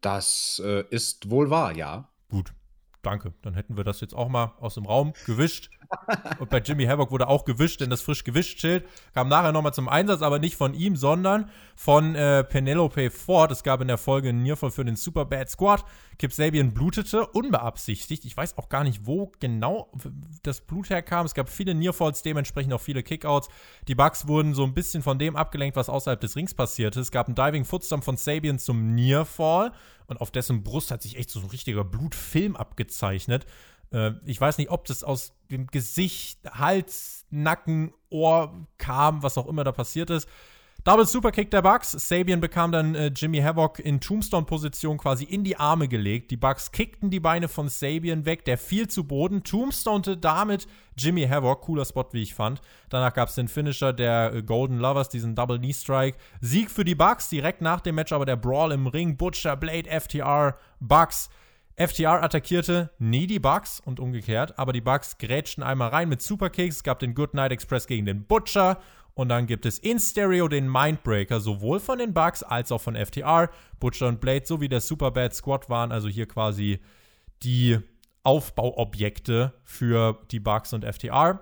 [0.00, 2.08] Das äh, ist wohl wahr, ja.
[2.28, 2.52] Gut,
[3.06, 3.32] danke.
[3.42, 5.70] Dann hätten wir das jetzt auch mal aus dem Raum gewischt.
[6.40, 8.84] Und bei Jimmy Havoc wurde auch gewischt, denn das frisch gewischt Schild
[9.14, 13.52] kam nachher nochmal zum Einsatz, aber nicht von ihm, sondern von äh, Penelope Ford.
[13.52, 15.84] Es gab in der Folge einen Nearfall für den Super Bad Squad.
[16.18, 18.24] Kip Sabian blutete, unbeabsichtigt.
[18.24, 19.92] Ich weiß auch gar nicht, wo genau
[20.42, 21.26] das Blut herkam.
[21.26, 23.48] Es gab viele Nearfalls, dementsprechend auch viele Kickouts.
[23.86, 27.00] Die Bugs wurden so ein bisschen von dem abgelenkt, was außerhalb des Rings passierte.
[27.00, 29.72] Es gab einen Diving Footstomp von Sabian zum Nearfall
[30.06, 33.46] und auf dessen Brust hat sich echt so ein richtiger Blutfilm abgezeichnet.
[33.92, 39.46] Äh, ich weiß nicht, ob das aus dem Gesicht, Hals, Nacken, Ohr kam, was auch
[39.46, 40.28] immer da passiert ist.
[40.86, 41.90] Double Superkick der Bucks.
[41.90, 46.30] Sabian bekam dann äh, Jimmy Havoc in Tombstone-Position quasi in die Arme gelegt.
[46.30, 48.44] Die Bucks kickten die Beine von Sabian weg.
[48.44, 49.42] Der fiel zu Boden.
[49.42, 51.62] Tombstonete damit Jimmy Havoc.
[51.62, 52.60] Cooler Spot, wie ich fand.
[52.88, 56.18] Danach gab es den Finisher der äh, Golden Lovers, diesen Double Knee Strike.
[56.40, 57.30] Sieg für die Bucks.
[57.30, 59.16] Direkt nach dem Match aber der Brawl im Ring.
[59.16, 61.30] Butcher, Blade, FTR, Bucks.
[61.74, 66.84] FTR attackierte nie die Bucks und umgekehrt, aber die Bucks grätschten einmal rein mit Superkicks.
[66.84, 68.78] Gab den Good Night Express gegen den Butcher
[69.16, 72.94] und dann gibt es in Stereo den Mindbreaker, sowohl von den Bucks als auch von
[72.94, 73.48] FTR.
[73.80, 76.80] Butcher und Blade sowie der Superbad Squad waren also hier quasi
[77.42, 77.78] die
[78.24, 81.40] Aufbauobjekte für die Bucks und FTR.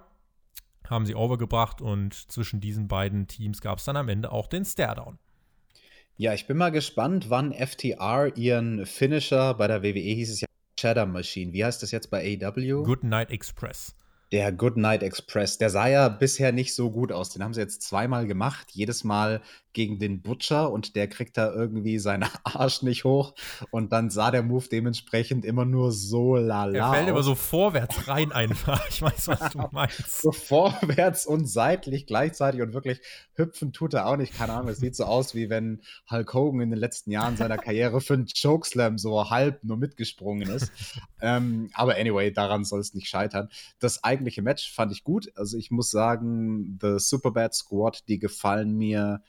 [0.89, 4.65] Haben sie overgebracht und zwischen diesen beiden Teams gab es dann am Ende auch den
[4.65, 5.19] Staredown.
[6.17, 10.47] Ja, ich bin mal gespannt, wann FTR ihren Finisher bei der WWE hieß es ja
[10.79, 11.53] Shadow Machine.
[11.53, 12.85] Wie heißt das jetzt bei AW?
[12.85, 13.97] Good Night Express.
[14.33, 17.31] Der Good Night Express, der sah ja bisher nicht so gut aus.
[17.31, 18.69] Den haben sie jetzt zweimal gemacht.
[18.73, 19.43] Jedes Mal
[19.75, 23.35] gegen den Butcher und der kriegt da irgendwie seinen Arsch nicht hoch
[23.71, 26.73] und dann sah der Move dementsprechend immer nur so lala.
[26.79, 28.83] Er fällt immer so vorwärts rein einfach.
[28.95, 30.23] Ich weiß, was du meinst.
[30.23, 33.01] so vorwärts und seitlich gleichzeitig und wirklich
[33.35, 34.35] hüpfen tut er auch nicht.
[34.35, 37.59] Keine Ahnung, es sieht so aus, wie wenn Hulk Hogan in den letzten Jahren seiner
[37.59, 40.71] Karriere für einen Chokeslam so halb nur mitgesprungen ist.
[41.21, 43.49] ähm, aber anyway, daran soll es nicht scheitern.
[43.81, 45.33] Das eigentliche Match fand ich gut.
[45.35, 49.23] Also ich muss sagen, The Superbad Squad, die gefallen mir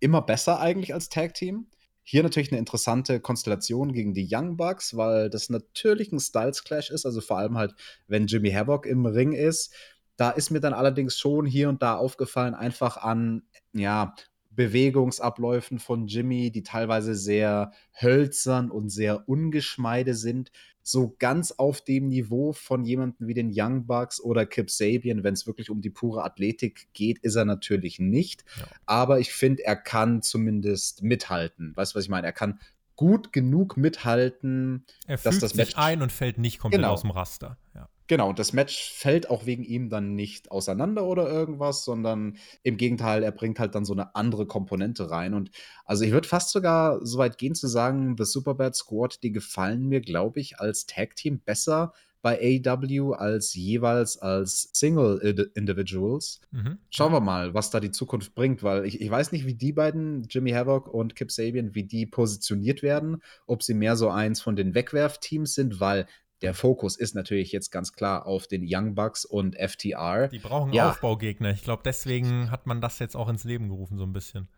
[0.00, 1.66] immer besser eigentlich als Tag Team.
[2.02, 6.90] Hier natürlich eine interessante Konstellation gegen die Young Bucks, weil das natürlich ein Styles Clash
[6.90, 7.74] ist, also vor allem halt,
[8.06, 9.74] wenn Jimmy Havoc im Ring ist.
[10.16, 13.42] Da ist mir dann allerdings schon hier und da aufgefallen, einfach an,
[13.72, 14.14] ja,
[14.50, 20.50] Bewegungsabläufen von Jimmy, die teilweise sehr hölzern und sehr ungeschmeide sind,
[20.88, 25.34] so ganz auf dem Niveau von jemandem wie den Young Bucks oder Kip Sabian, wenn
[25.34, 28.44] es wirklich um die pure Athletik geht, ist er natürlich nicht.
[28.56, 28.66] Ja.
[28.86, 31.74] Aber ich finde, er kann zumindest mithalten.
[31.74, 32.28] Weißt du, was ich meine?
[32.28, 32.60] Er kann
[32.94, 36.92] gut genug mithalten, er dass das Match sich ein und fällt nicht komplett genau.
[36.92, 37.58] aus dem Raster.
[37.74, 37.88] Ja.
[38.08, 43.22] Genau, das Match fällt auch wegen ihm dann nicht auseinander oder irgendwas, sondern im Gegenteil,
[43.22, 45.34] er bringt halt dann so eine andere Komponente rein.
[45.34, 45.50] Und
[45.84, 49.88] also ich würde fast sogar so weit gehen zu sagen, The Superbad Squad, die gefallen
[49.88, 51.92] mir, glaube ich, als Tag-Team besser
[52.26, 56.40] bei AW als jeweils als Single Individuals.
[56.50, 56.78] Mhm.
[56.90, 59.72] Schauen wir mal, was da die Zukunft bringt, weil ich, ich weiß nicht, wie die
[59.72, 64.40] beiden, Jimmy Havoc und Kip Sabian, wie die positioniert werden, ob sie mehr so eins
[64.40, 66.06] von den Wegwerfteams sind, weil
[66.42, 70.28] der Fokus ist natürlich jetzt ganz klar auf den Young Bucks und FTR.
[70.28, 70.90] Die brauchen ja.
[70.90, 71.50] Aufbaugegner.
[71.50, 74.48] Ich glaube, deswegen hat man das jetzt auch ins Leben gerufen, so ein bisschen.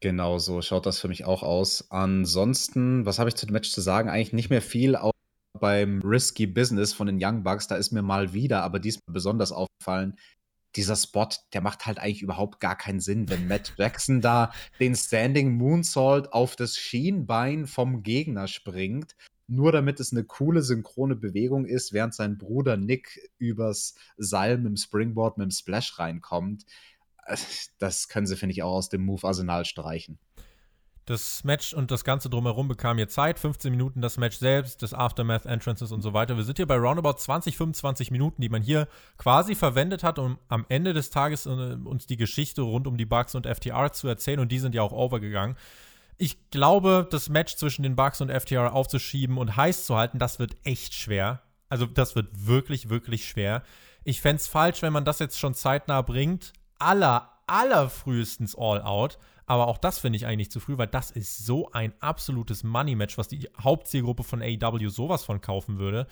[0.00, 1.90] Genau so schaut das für mich auch aus.
[1.90, 4.08] Ansonsten, was habe ich zu dem Match zu sagen?
[4.08, 4.94] Eigentlich nicht mehr viel.
[4.94, 5.12] Auch
[5.58, 9.52] beim Risky Business von den Young Bucks, da ist mir mal wieder, aber diesmal besonders
[9.52, 10.16] aufgefallen,
[10.76, 14.94] dieser Spot, der macht halt eigentlich überhaupt gar keinen Sinn, wenn Matt Jackson da den
[14.94, 19.16] Standing Moonsault auf das Schienbein vom Gegner springt
[19.48, 24.66] nur damit es eine coole synchrone Bewegung ist, während sein Bruder Nick übers Seil mit
[24.66, 26.64] dem Springboard, mit dem Splash reinkommt.
[27.26, 27.36] Äh,
[27.78, 30.18] das können sie, finde ich, auch aus dem Move-Arsenal streichen.
[31.04, 33.38] Das Match und das Ganze drumherum bekam hier Zeit.
[33.38, 36.36] 15 Minuten das Match selbst, das Aftermath, Entrances und so weiter.
[36.36, 40.36] Wir sind hier bei roundabout 20, 25 Minuten, die man hier quasi verwendet hat, um
[40.48, 41.50] am Ende des Tages äh,
[41.84, 44.40] uns die Geschichte rund um die Bugs und FTR zu erzählen.
[44.40, 45.56] Und die sind ja auch overgegangen
[46.18, 50.38] ich glaube, das Match zwischen den Bucks und FTR aufzuschieben und heiß zu halten, das
[50.38, 51.42] wird echt schwer.
[51.68, 53.62] Also, das wird wirklich, wirklich schwer.
[54.04, 56.52] Ich fände es falsch, wenn man das jetzt schon zeitnah bringt.
[56.78, 59.18] Aller, allerfrühestens All Out.
[59.46, 63.16] Aber auch das finde ich eigentlich zu früh, weil das ist so ein absolutes Money-Match,
[63.16, 66.06] was die Hauptzielgruppe von AEW sowas von kaufen würde.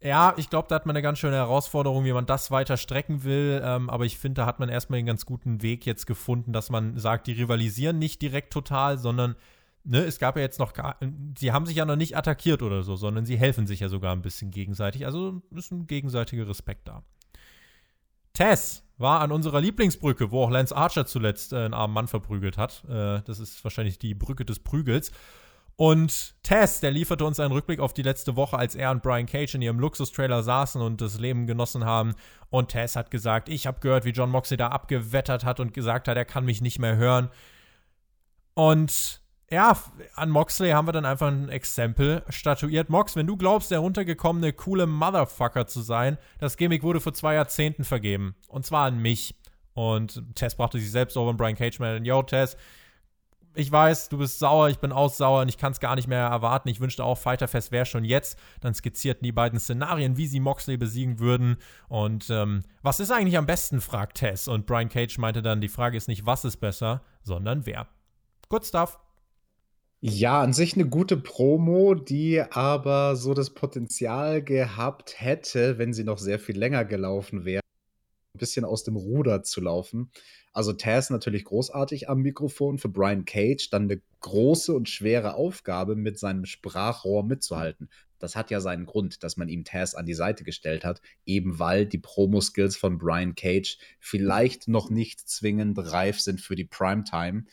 [0.00, 3.24] Ja, ich glaube, da hat man eine ganz schöne Herausforderung, wie man das weiter strecken
[3.24, 3.62] will.
[3.64, 6.70] Ähm, aber ich finde, da hat man erstmal einen ganz guten Weg jetzt gefunden, dass
[6.70, 9.36] man sagt, die rivalisieren nicht direkt total, sondern
[9.84, 10.96] ne, es gab ja jetzt noch gar,
[11.38, 14.12] sie haben sich ja noch nicht attackiert oder so, sondern sie helfen sich ja sogar
[14.12, 15.06] ein bisschen gegenseitig.
[15.06, 17.02] Also ist ein gegenseitiger Respekt da.
[18.34, 22.58] Tess war an unserer Lieblingsbrücke, wo auch Lance Archer zuletzt äh, einen armen Mann verprügelt
[22.58, 22.84] hat.
[22.88, 25.10] Äh, das ist wahrscheinlich die Brücke des Prügels.
[25.76, 29.26] Und Tess, der lieferte uns einen Rückblick auf die letzte Woche, als er und Brian
[29.26, 32.14] Cage in ihrem Luxustrailer saßen und das Leben genossen haben.
[32.48, 36.08] Und Tess hat gesagt, ich habe gehört, wie John Moxley da abgewettert hat und gesagt
[36.08, 37.28] hat, er kann mich nicht mehr hören.
[38.54, 39.20] Und
[39.50, 39.76] ja,
[40.14, 42.88] an Moxley haben wir dann einfach ein Exempel statuiert.
[42.88, 47.34] Mox, wenn du glaubst, der runtergekommene, coole Motherfucker zu sein, das Gimmick wurde vor zwei
[47.34, 48.34] Jahrzehnten vergeben.
[48.48, 49.36] Und zwar an mich.
[49.74, 52.56] Und Tess brachte sich selbst over und Brian Cage meinte, yo, Tess,
[53.56, 56.08] ich weiß, du bist sauer, ich bin auch sauer und ich kann es gar nicht
[56.08, 56.68] mehr erwarten.
[56.68, 58.38] Ich wünschte auch, Fighterfest wäre schon jetzt.
[58.60, 61.56] Dann skizzierten die beiden Szenarien, wie sie Moxley besiegen würden.
[61.88, 64.48] Und ähm, was ist eigentlich am besten, fragt Tess.
[64.48, 67.88] Und Brian Cage meinte dann, die Frage ist nicht, was ist besser, sondern wer.
[68.48, 68.98] Good stuff.
[70.00, 76.04] Ja, an sich eine gute Promo, die aber so das Potenzial gehabt hätte, wenn sie
[76.04, 77.62] noch sehr viel länger gelaufen wäre,
[78.34, 80.10] ein bisschen aus dem Ruder zu laufen.
[80.56, 85.96] Also Taz natürlich großartig am Mikrofon, für Brian Cage dann eine große und schwere Aufgabe,
[85.96, 87.90] mit seinem Sprachrohr mitzuhalten.
[88.18, 91.58] Das hat ja seinen Grund, dass man ihm Taz an die Seite gestellt hat, eben
[91.58, 97.44] weil die Promo-Skills von Brian Cage vielleicht noch nicht zwingend reif sind für die Primetime.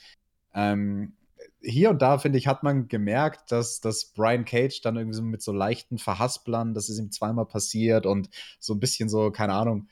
[0.54, 1.18] Ähm,
[1.62, 5.24] hier und da, finde ich, hat man gemerkt, dass, dass Brian Cage dann irgendwie so
[5.24, 8.30] mit so leichten Verhasplern, das ist ihm zweimal passiert und
[8.62, 9.90] so ein bisschen so, keine Ahnung,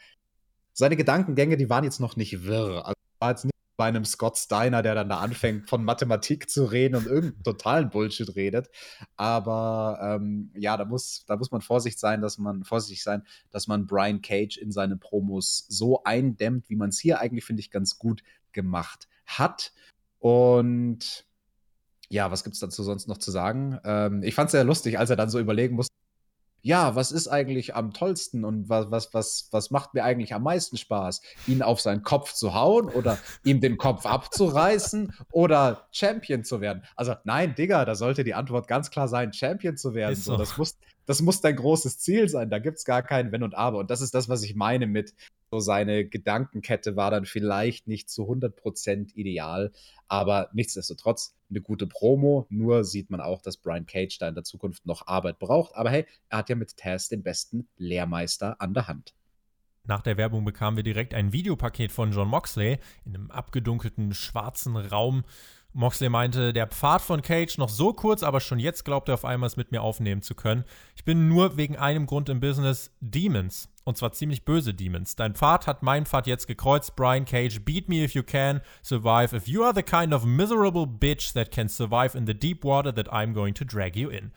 [0.71, 2.85] seine Gedankengänge, die waren jetzt noch nicht wirr.
[2.85, 6.65] Also war jetzt nicht bei einem Scott Steiner, der dann da anfängt, von Mathematik zu
[6.65, 8.69] reden und irgendeinen totalen Bullshit redet.
[9.15, 13.67] Aber ähm, ja, da muss, da muss man vorsichtig sein, dass man vorsichtig sein, dass
[13.67, 17.71] man Brian Cage in seine Promos so eindämmt, wie man es hier eigentlich, finde ich,
[17.71, 19.73] ganz gut gemacht hat.
[20.19, 21.25] Und
[22.09, 23.79] ja, was gibt es dazu sonst noch zu sagen?
[23.83, 25.90] Ähm, ich fand es sehr lustig, als er dann so überlegen musste,
[26.61, 30.43] ja, was ist eigentlich am tollsten und was, was, was, was macht mir eigentlich am
[30.43, 31.21] meisten Spaß?
[31.47, 36.83] Ihn auf seinen Kopf zu hauen oder ihm den Kopf abzureißen oder Champion zu werden?
[36.95, 40.15] Also, nein, Digga, da sollte die Antwort ganz klar sein, Champion zu werden.
[40.15, 40.77] So, das, muss,
[41.11, 42.49] das muss dein großes Ziel sein.
[42.49, 43.79] Da gibt es gar kein Wenn und Aber.
[43.79, 45.13] Und das ist das, was ich meine mit
[45.51, 49.73] so seine Gedankenkette war dann vielleicht nicht zu 100% ideal,
[50.07, 52.47] aber nichtsdestotrotz eine gute Promo.
[52.49, 55.75] Nur sieht man auch, dass Brian Cage da in der Zukunft noch Arbeit braucht.
[55.75, 59.13] Aber hey, er hat ja mit Taz den besten Lehrmeister an der Hand.
[59.83, 64.77] Nach der Werbung bekamen wir direkt ein Videopaket von John Moxley in einem abgedunkelten schwarzen
[64.77, 65.25] Raum.
[65.73, 69.25] Moxley meinte, der Pfad von Cage noch so kurz, aber schon jetzt glaubt er auf
[69.25, 70.65] einmal es mit mir aufnehmen zu können.
[70.95, 73.69] Ich bin nur wegen einem Grund im Business, Demons.
[73.83, 75.15] Und zwar ziemlich böse Demons.
[75.15, 76.95] Dein Pfad hat mein Pfad jetzt gekreuzt.
[76.95, 80.85] Brian Cage, beat me if you can, survive if you are the kind of miserable
[80.85, 84.31] bitch that can survive in the deep water that I'm going to drag you in.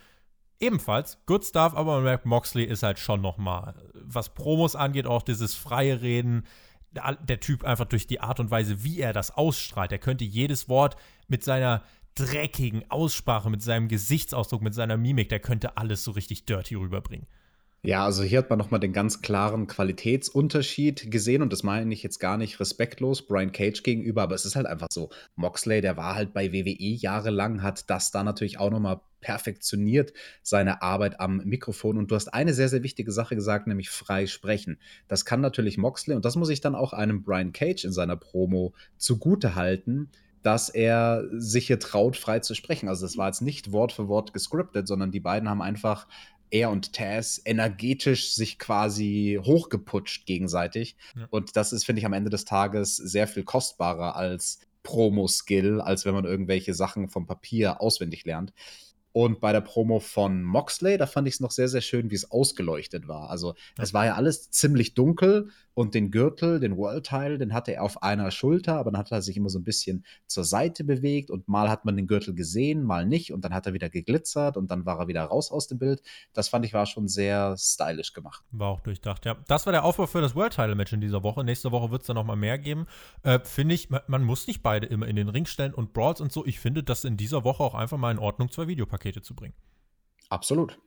[0.61, 5.22] Ebenfalls good stuff, aber man merkt, Moxley ist halt schon nochmal, was Promos angeht, auch
[5.22, 6.45] dieses freie Reden,
[6.95, 9.93] der Typ einfach durch die Art und Weise, wie er das ausstrahlt.
[9.93, 10.97] Er könnte jedes Wort
[11.29, 11.83] mit seiner
[12.15, 17.27] dreckigen Aussprache, mit seinem Gesichtsausdruck, mit seiner Mimik, der könnte alles so richtig dirty rüberbringen.
[17.87, 22.03] Ja, also hier hat man nochmal den ganz klaren Qualitätsunterschied gesehen und das meine ich
[22.03, 25.11] jetzt gar nicht respektlos Brian Cage gegenüber, aber es ist halt einfach so.
[25.37, 30.80] Moxley, der war halt bei WWE jahrelang, hat das da natürlich auch nochmal perfektioniert, seine
[30.80, 34.78] Arbeit am Mikrofon und du hast eine sehr, sehr wichtige Sache gesagt, nämlich frei sprechen.
[35.07, 38.16] Das kann natürlich Moxley und das muss ich dann auch einem Brian Cage in seiner
[38.16, 40.09] Promo zugute halten,
[40.45, 42.89] dass er sich hier traut, frei zu sprechen.
[42.89, 46.07] Also das war jetzt nicht Wort für Wort gescriptet, sondern die beiden haben einfach
[46.51, 50.97] er und Taz energetisch sich quasi hochgeputscht gegenseitig.
[51.17, 51.27] Ja.
[51.31, 56.05] Und das ist, finde ich, am Ende des Tages sehr viel kostbarer als Promo-Skill, als
[56.05, 58.53] wenn man irgendwelche Sachen vom Papier auswendig lernt.
[59.17, 62.17] Und bei der Promo von Moxley, da fand ich es noch sehr, sehr schön, wie
[62.17, 63.31] es ausgeleuchtet war.
[63.31, 67.85] Also, es war ja alles ziemlich dunkel und den Gürtel, den World-Teil, den hatte er
[67.85, 71.31] auf einer Schulter, aber dann hat er sich immer so ein bisschen zur Seite bewegt
[71.31, 74.57] und mal hat man den Gürtel gesehen, mal nicht und dann hat er wieder geglitzert
[74.57, 76.03] und dann war er wieder raus aus dem Bild.
[76.33, 78.45] Das fand ich war schon sehr stylisch gemacht.
[78.51, 79.37] War auch durchdacht, ja.
[79.47, 81.45] Das war der Aufbau für das World-Title-Match in dieser Woche.
[81.45, 82.87] Nächste Woche wird es dann nochmal mehr geben.
[83.23, 86.21] Äh, finde ich, man, man, muss nicht beide immer in den Ring stellen und Brawls
[86.21, 86.45] und so.
[86.47, 89.55] Ich finde das in dieser Woche auch einfach mal in Ordnung, zwei Videopakete zu bringen.
[90.29, 90.79] Absolut.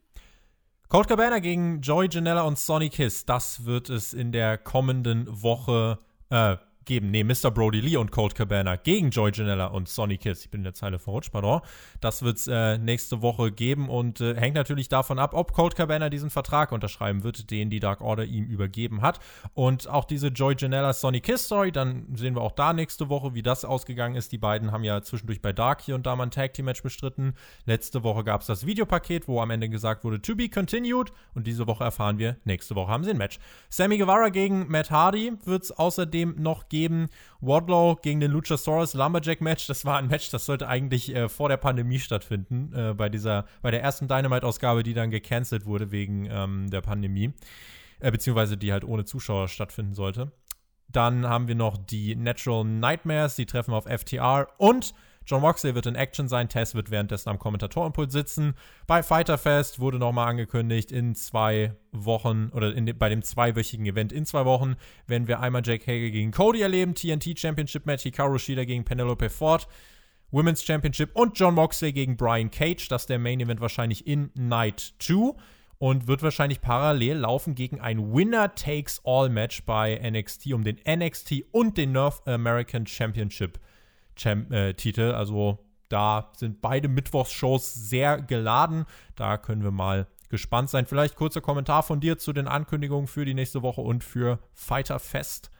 [0.88, 3.26] Cold Cabana gegen Joey Janella und Sonny Kiss.
[3.26, 5.98] Das wird es in der kommenden Woche
[6.30, 6.56] äh,
[6.88, 7.12] geben.
[7.12, 7.52] Nee, Mr.
[7.52, 10.40] Brody Lee und Colt Cabana gegen Joy Janella und Sonny Kiss.
[10.44, 11.60] Ich bin in der Zeile verrutscht, pardon.
[12.00, 15.76] Das wird es äh, nächste Woche geben und äh, hängt natürlich davon ab, ob Colt
[15.76, 19.20] Cabana diesen Vertrag unterschreiben wird, den die Dark Order ihm übergeben hat.
[19.54, 23.34] Und auch diese Joy Janella Sonny Kiss Story, dann sehen wir auch da nächste Woche,
[23.34, 24.32] wie das ausgegangen ist.
[24.32, 26.82] Die beiden haben ja zwischendurch bei Dark hier und da mal ein Tag Team Match
[26.82, 27.34] bestritten.
[27.66, 31.12] Letzte Woche gab es das Videopaket, wo am Ende gesagt wurde, to be continued.
[31.34, 33.38] Und diese Woche erfahren wir, nächste Woche haben sie ein Match.
[33.68, 36.77] Sammy Guevara gegen Matt Hardy wird es außerdem noch geben.
[37.40, 39.66] Wardlow gegen den Luchasaurus Lumberjack Match.
[39.66, 42.72] Das war ein Match, das sollte eigentlich äh, vor der Pandemie stattfinden.
[42.74, 47.32] Äh, bei dieser, bei der ersten Dynamite-Ausgabe, die dann gecancelt wurde wegen ähm, der Pandemie.
[48.00, 50.32] Äh, beziehungsweise die halt ohne Zuschauer stattfinden sollte.
[50.88, 54.94] Dann haben wir noch die Natural Nightmares, die treffen auf FTR und
[55.28, 58.54] John Moxley wird in Action sein, Tess wird währenddessen am Kommentatorenpult sitzen.
[58.86, 64.10] Bei Fighter Fest wurde nochmal angekündigt, in zwei Wochen oder de, bei dem zweiwöchigen Event
[64.10, 64.76] in zwei Wochen
[65.06, 69.28] werden wir einmal Jake Hager gegen Cody erleben, TNT Championship Match, Hikaru Shida gegen Penelope
[69.28, 69.68] Ford.
[70.30, 72.88] Women's Championship und John Moxley gegen Brian Cage.
[72.88, 75.34] Das ist der Main Event wahrscheinlich in Night 2
[75.78, 81.92] und wird wahrscheinlich parallel laufen gegen ein Winner-Takes-All-Match bei NXT um den NXT und den
[81.92, 83.58] North American Championship
[84.18, 85.12] Champ äh, Titel.
[85.12, 85.58] Also
[85.88, 88.84] da sind beide Mittwochsshows sehr geladen.
[89.16, 90.86] Da können wir mal gespannt sein.
[90.86, 94.98] Vielleicht kurzer Kommentar von dir zu den Ankündigungen für die nächste Woche und für Fighter
[94.98, 95.50] Fest.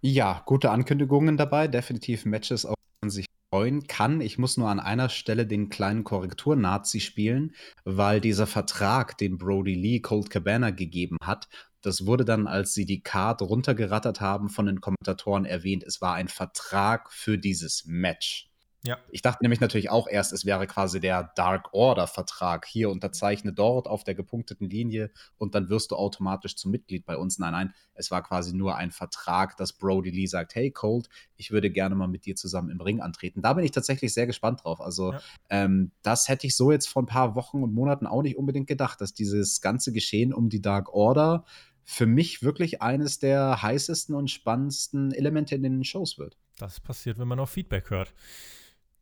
[0.00, 1.66] Ja, gute Ankündigungen dabei.
[1.66, 4.20] Definitiv Matches, auf die man sich freuen kann.
[4.20, 7.54] Ich muss nur an einer Stelle den kleinen Korrektur-Nazi spielen,
[7.84, 11.48] weil dieser Vertrag, den Brody Lee Colt Cabana gegeben hat,
[11.82, 16.14] das wurde dann, als sie die Card runtergerattert haben, von den Kommentatoren erwähnt, es war
[16.14, 18.48] ein Vertrag für dieses Match.
[18.84, 18.96] Ja.
[19.10, 22.64] Ich dachte nämlich natürlich auch erst, es wäre quasi der Dark Order-Vertrag.
[22.64, 27.16] Hier unterzeichne dort auf der gepunkteten Linie und dann wirst du automatisch zum Mitglied bei
[27.16, 27.38] uns.
[27.38, 31.50] Nein, nein, es war quasi nur ein Vertrag, dass Brody Lee sagt: Hey Colt, ich
[31.50, 33.42] würde gerne mal mit dir zusammen im Ring antreten.
[33.42, 34.80] Da bin ich tatsächlich sehr gespannt drauf.
[34.80, 35.20] Also, ja.
[35.50, 38.68] ähm, das hätte ich so jetzt vor ein paar Wochen und Monaten auch nicht unbedingt
[38.68, 41.44] gedacht, dass dieses ganze Geschehen um die Dark Order
[41.90, 46.36] für mich wirklich eines der heißesten und spannendsten Elemente in den Shows wird.
[46.58, 48.12] Das passiert, wenn man auch Feedback hört.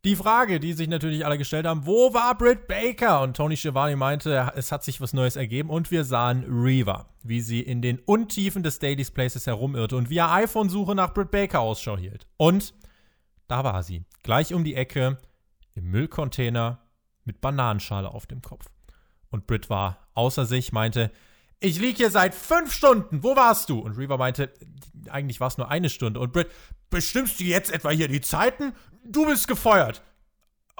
[0.05, 3.23] Die Frage, die sich natürlich alle gestellt haben, wo war Britt Baker?
[3.23, 7.41] Und Tony Schiavone meinte, es hat sich was Neues ergeben und wir sahen Reva, wie
[7.41, 11.97] sie in den Untiefen des Daily's Places herumirrte und via iPhone-Suche nach Britt Baker Ausschau
[11.97, 12.25] hielt.
[12.37, 12.73] Und
[13.49, 15.17] da war sie, gleich um die Ecke,
[15.75, 16.79] im Müllcontainer
[17.25, 18.67] mit Bananenschale auf dem Kopf.
[19.29, 21.11] Und Britt war außer sich, meinte,
[21.59, 23.79] ich lieg hier seit fünf Stunden, wo warst du?
[23.79, 24.53] Und Reva meinte,
[25.09, 26.19] eigentlich war es nur eine Stunde.
[26.19, 26.51] Und Britt,
[26.89, 28.73] bestimmst du jetzt etwa hier die Zeiten?
[29.03, 30.03] Du bist gefeuert.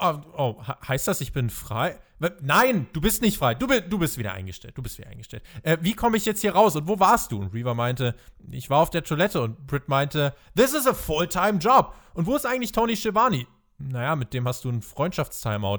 [0.00, 1.98] Oh, oh, heißt das, ich bin frei?
[2.40, 3.54] Nein, du bist nicht frei.
[3.54, 4.76] Du, du bist wieder eingestellt.
[4.76, 5.42] Du bist wieder eingestellt.
[5.62, 6.76] Äh, wie komme ich jetzt hier raus?
[6.76, 7.40] Und wo warst du?
[7.40, 8.14] Und Reaver meinte,
[8.50, 9.40] ich war auf der Toilette.
[9.40, 11.94] Und Britt meinte, this is a full-time job.
[12.14, 13.46] Und wo ist eigentlich Tony Schiavone?
[13.78, 15.78] Naja, mit dem hast du ein Freundschaftstimeout.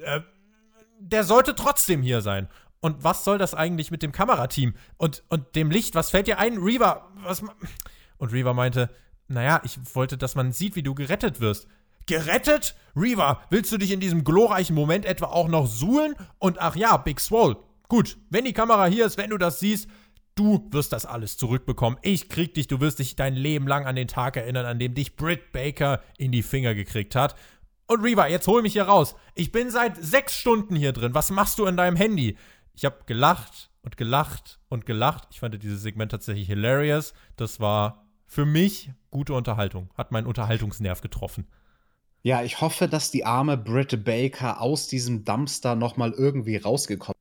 [0.00, 0.20] Äh,
[1.00, 2.48] der sollte trotzdem hier sein.
[2.84, 5.94] Und was soll das eigentlich mit dem Kamerateam und, und dem Licht?
[5.94, 6.58] Was fällt dir ein?
[6.58, 7.42] Reaver, was.
[8.18, 8.90] Und Reaver meinte,
[9.26, 11.66] naja, ich wollte, dass man sieht, wie du gerettet wirst.
[12.04, 12.74] Gerettet?
[12.94, 16.14] Reaver, willst du dich in diesem glorreichen Moment etwa auch noch suhlen?
[16.38, 17.56] Und ach ja, Big Swole.
[17.88, 19.88] Gut, wenn die Kamera hier ist, wenn du das siehst,
[20.34, 21.98] du wirst das alles zurückbekommen.
[22.02, 24.92] Ich krieg dich, du wirst dich dein Leben lang an den Tag erinnern, an dem
[24.92, 27.34] dich Britt Baker in die Finger gekriegt hat.
[27.86, 29.14] Und Reaver, jetzt hol mich hier raus.
[29.34, 31.14] Ich bin seit sechs Stunden hier drin.
[31.14, 32.36] Was machst du in deinem Handy?
[32.74, 35.28] Ich habe gelacht und gelacht und gelacht.
[35.30, 37.14] Ich fand dieses Segment tatsächlich hilarious.
[37.36, 39.90] Das war für mich gute Unterhaltung.
[39.96, 41.46] Hat meinen Unterhaltungsnerv getroffen.
[42.22, 47.14] Ja, ich hoffe, dass die arme Britt Baker aus diesem Dumpster nochmal irgendwie rausgekommen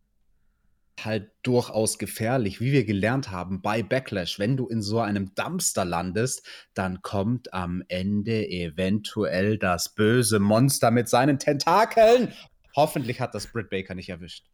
[0.98, 1.06] ist.
[1.06, 4.40] Halt durchaus gefährlich, wie wir gelernt haben bei Backlash.
[4.40, 10.90] Wenn du in so einem Dumpster landest, dann kommt am Ende eventuell das böse Monster
[10.90, 12.34] mit seinen Tentakeln.
[12.76, 14.46] Hoffentlich hat das Britt Baker nicht erwischt.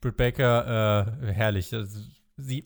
[0.00, 1.74] Britt Baker, äh, herrlich.
[1.74, 2.00] Also,
[2.36, 2.64] sie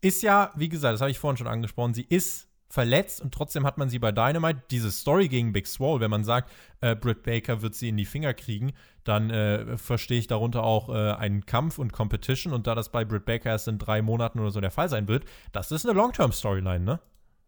[0.00, 3.66] ist ja, wie gesagt, das habe ich vorhin schon angesprochen, sie ist verletzt und trotzdem
[3.66, 4.62] hat man sie bei Dynamite.
[4.70, 6.50] Diese Story gegen Big Swole, wenn man sagt,
[6.80, 8.72] äh, Britt Baker wird sie in die Finger kriegen,
[9.04, 13.04] dann äh, verstehe ich darunter auch äh, einen Kampf und Competition und da das bei
[13.04, 15.94] Britt Baker erst in drei Monaten oder so der Fall sein wird, das ist eine
[15.94, 17.00] Long-Term-Storyline, ne?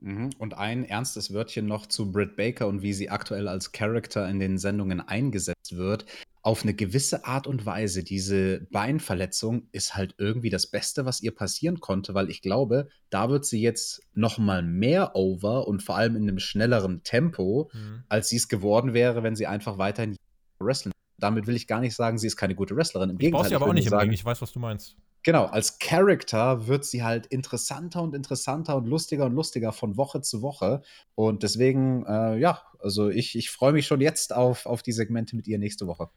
[0.05, 0.31] Mhm.
[0.39, 4.39] Und ein ernstes Wörtchen noch zu Britt Baker und wie sie aktuell als Character in
[4.39, 6.05] den Sendungen eingesetzt wird
[6.45, 11.35] auf eine gewisse Art und Weise, diese Beinverletzung ist halt irgendwie das Beste, was ihr
[11.35, 15.97] passieren konnte, weil ich glaube, da wird sie jetzt noch mal mehr over und vor
[15.97, 18.05] allem in einem schnelleren Tempo, mhm.
[18.11, 20.17] als sie es geworden wäre, wenn sie einfach weiterhin
[20.59, 20.93] wrestlen.
[21.19, 23.09] Damit will ich gar nicht sagen, sie ist keine gute Wrestlerin.
[23.09, 23.45] Im ich Gegenteil.
[23.45, 24.15] Ich sie aber auch nicht sagen, im Ring.
[24.15, 24.97] Ich weiß, was du meinst.
[25.25, 30.21] Genau, als Character wird sie halt interessanter und interessanter und lustiger und lustiger von Woche
[30.21, 30.83] zu Woche.
[31.15, 35.35] Und deswegen, äh, ja, also ich, ich freue mich schon jetzt auf, auf die Segmente
[35.35, 36.11] mit ihr nächste Woche.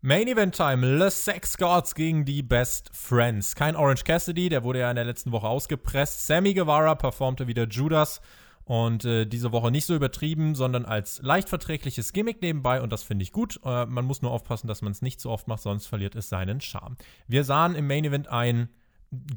[0.00, 3.54] Main Event Time, Le Sex Gods gegen die Best Friends.
[3.54, 6.26] Kein Orange Cassidy, der wurde ja in der letzten Woche ausgepresst.
[6.26, 8.22] Sammy Guevara performte wieder Judas.
[8.68, 12.82] Und äh, diese Woche nicht so übertrieben, sondern als leicht verträgliches Gimmick nebenbei.
[12.82, 13.58] Und das finde ich gut.
[13.64, 16.28] Äh, man muss nur aufpassen, dass man es nicht so oft macht, sonst verliert es
[16.28, 16.98] seinen Charme.
[17.26, 18.68] Wir sahen im Main Event ein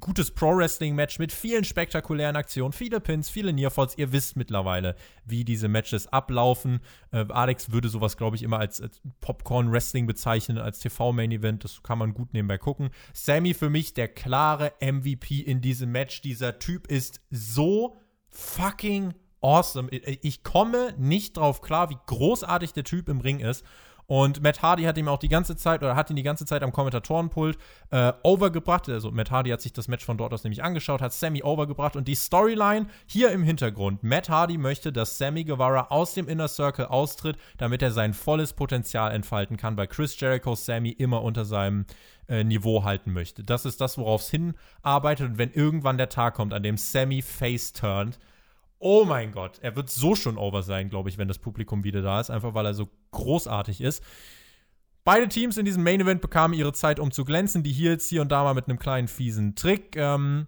[0.02, 3.98] gutes Pro-Wrestling-Match mit vielen spektakulären Aktionen, viele Pins, viele Nearfalls.
[3.98, 6.82] Ihr wisst mittlerweile, wie diese Matches ablaufen.
[7.14, 11.64] Äh, Alex würde sowas, glaube ich, immer als, als Popcorn-Wrestling bezeichnen, als TV-Main-Event.
[11.64, 12.90] Das kann man gut nebenbei gucken.
[13.14, 16.20] Sammy für mich der klare MVP in diesem Match.
[16.20, 17.96] Dieser Typ ist so
[18.30, 19.90] fucking awesome.
[19.90, 23.66] Ich komme nicht drauf klar, wie großartig der Typ im Ring ist.
[24.12, 26.64] Und Matt Hardy hat ihm auch die ganze Zeit oder hat ihn die ganze Zeit
[26.64, 27.58] am Kommentatorenpult
[27.92, 28.90] äh, overgebracht.
[28.90, 31.96] Also Matt Hardy hat sich das Match von dort aus nämlich angeschaut, hat Sammy overgebracht
[31.96, 34.04] und die Storyline hier im Hintergrund.
[34.04, 38.52] Matt Hardy möchte, dass Sammy Guevara aus dem Inner Circle austritt, damit er sein volles
[38.52, 41.86] Potenzial entfalten kann, weil Chris Jericho Sammy immer unter seinem
[42.28, 43.46] äh, Niveau halten möchte.
[43.46, 45.30] Das ist das, worauf es hinarbeitet.
[45.30, 48.20] Und wenn irgendwann der Tag kommt, an dem Sammy face turnt,
[48.82, 52.02] oh mein Gott, er wird so schon over sein, glaube ich, wenn das Publikum wieder
[52.02, 54.04] da ist, einfach weil er so großartig ist.
[55.04, 57.64] Beide Teams in diesem Main Event bekamen ihre Zeit, um zu glänzen.
[57.64, 59.96] Die Heels hier und da mal mit einem kleinen fiesen Trick.
[59.96, 60.48] Ähm,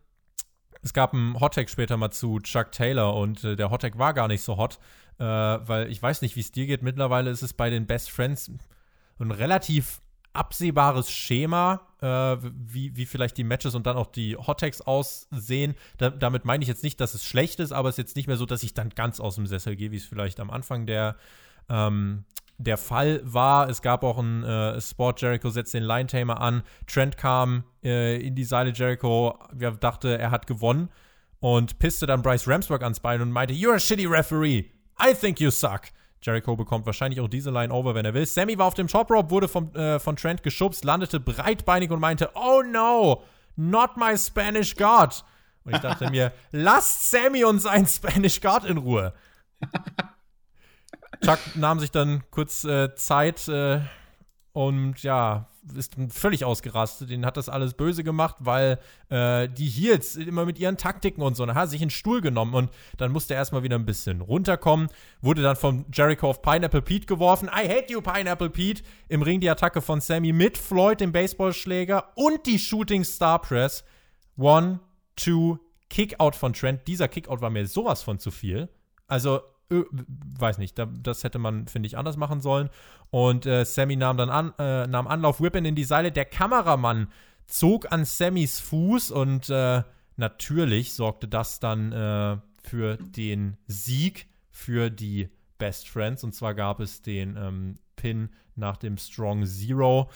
[0.82, 4.28] es gab einen Hottag später mal zu Chuck Taylor und äh, der Hottag war gar
[4.28, 4.80] nicht so hot,
[5.18, 6.84] äh, weil ich weiß nicht, wie es dir geht.
[6.84, 8.52] Mittlerweile ist es bei den Best Friends
[9.20, 10.02] ein relativ
[10.34, 15.76] absehbares Schema, äh, wie, wie vielleicht die Matches und dann auch die Hottex aussehen.
[15.98, 18.28] Da, damit meine ich jetzt nicht, dass es schlecht ist, aber es ist jetzt nicht
[18.28, 20.88] mehr so, dass ich dann ganz aus dem Sessel gehe, wie es vielleicht am Anfang
[20.88, 21.16] der,
[21.70, 22.26] ähm,
[22.58, 23.70] der Fall war.
[23.70, 26.64] Es gab auch einen äh, Sport, Jericho setzt den Line Tamer an.
[26.88, 30.90] Trent kam äh, in die Seile, Jericho ja, dachte, er hat gewonnen
[31.40, 34.72] und pisste dann Bryce Ramsberg ans Bein und meinte, You're a shitty referee.
[35.00, 35.82] I think you suck.
[36.24, 38.26] Jericho bekommt wahrscheinlich auch diese Line over, wenn er will.
[38.26, 42.00] Sammy war auf dem Top Rope, wurde vom, äh, von Trent geschubst, landete breitbeinig und
[42.00, 43.24] meinte, oh no,
[43.56, 45.24] not my Spanish God.
[45.66, 49.14] Und ich dachte mir, lasst Sammy und sein Spanish God in Ruhe.
[51.24, 53.82] Chuck nahm sich dann kurz äh, Zeit äh,
[54.54, 57.10] und ja, ist völlig ausgerastet.
[57.10, 58.80] Den hat das alles böse gemacht, weil
[59.10, 62.54] äh, die Heels immer mit ihren Taktiken und so, dann hat sich einen Stuhl genommen
[62.54, 64.90] und dann musste er erstmal wieder ein bisschen runterkommen.
[65.22, 67.48] Wurde dann von Jericho auf Pineapple Pete geworfen.
[67.48, 68.84] I hate you, Pineapple Pete.
[69.08, 73.84] Im Ring die Attacke von Sammy mit Floyd, dem Baseballschläger und die Shooting Star Press.
[74.38, 74.80] One,
[75.16, 75.58] two,
[75.90, 76.88] Kickout von Trent.
[76.88, 78.70] Dieser Kickout war mir sowas von zu viel.
[79.08, 82.70] Also weiß nicht, das hätte man, finde ich, anders machen sollen.
[83.10, 86.12] Und äh, Sammy nahm dann an, äh, nahm Anlauf, Whippen in die Seile.
[86.12, 87.08] Der Kameramann
[87.48, 89.84] zog an Sammys Fuß und äh,
[90.18, 96.24] natürlich sorgte das dann äh, für den Sieg für die Best Friends.
[96.24, 100.10] Und zwar gab es den ähm, Pin nach dem Strong Zero.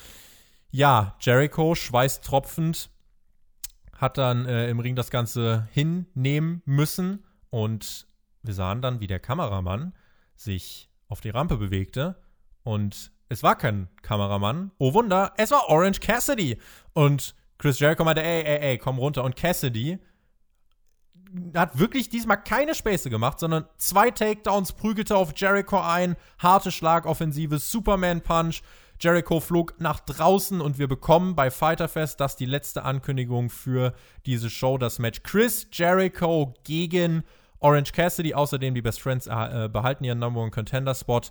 [0.72, 2.90] Ja, Jericho, schweißtropfend,
[3.94, 8.08] hat dann äh, im Ring das Ganze hinnehmen müssen und
[8.48, 9.94] wir sahen dann, wie der Kameramann
[10.36, 12.22] sich auf die Rampe bewegte
[12.64, 14.72] und es war kein Kameramann.
[14.78, 16.58] Oh Wunder, es war Orange Cassidy.
[16.94, 19.24] Und Chris Jericho meinte, ey, ey, ey, komm runter.
[19.24, 20.00] Und Cassidy
[21.54, 27.60] hat wirklich diesmal keine Späße gemacht, sondern zwei Takedowns, prügelte auf Jericho ein, harte Schlagoffensive,
[27.60, 28.62] Superman Punch.
[29.00, 33.94] Jericho flog nach draußen und wir bekommen bei Fighterfest das die letzte Ankündigung für
[34.26, 37.24] diese Show, das Match Chris Jericho gegen
[37.60, 41.22] Orange Cassidy, außerdem die Best Friends äh, behalten ihren Number One Contender Spot.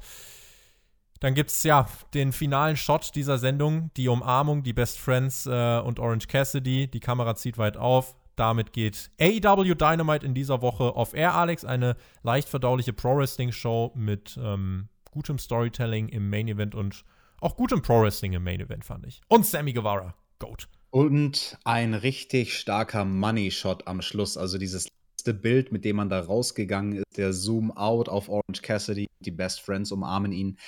[1.20, 5.78] Dann gibt es ja den finalen Shot dieser Sendung, die Umarmung, die Best Friends äh,
[5.78, 6.88] und Orange Cassidy.
[6.88, 8.16] Die Kamera zieht weit auf.
[8.36, 11.64] Damit geht AEW Dynamite in dieser Woche auf Air, Alex.
[11.64, 17.02] Eine leicht verdauliche Pro-Wrestling-Show mit ähm, gutem Storytelling im Main Event und
[17.40, 19.22] auch gutem Pro-Wrestling im Main Event, fand ich.
[19.28, 20.68] Und Sammy Guevara, Goat.
[20.90, 24.36] Und ein richtig starker Money-Shot am Schluss.
[24.36, 24.88] Also dieses
[25.26, 29.60] letzte Bild, mit dem man da rausgegangen ist, der Zoom-Out auf Orange Cassidy, die Best
[29.60, 30.58] Friends umarmen ihn.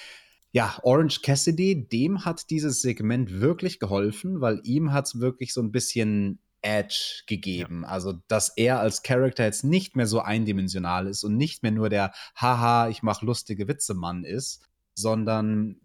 [0.50, 5.60] Ja, Orange Cassidy, dem hat dieses Segment wirklich geholfen, weil ihm hat es wirklich so
[5.60, 7.82] ein bisschen Edge gegeben.
[7.82, 7.90] Ja.
[7.90, 11.88] Also, dass er als Charakter jetzt nicht mehr so eindimensional ist und nicht mehr nur
[11.88, 15.76] der Haha, ich mache lustige Witze Mann ist, sondern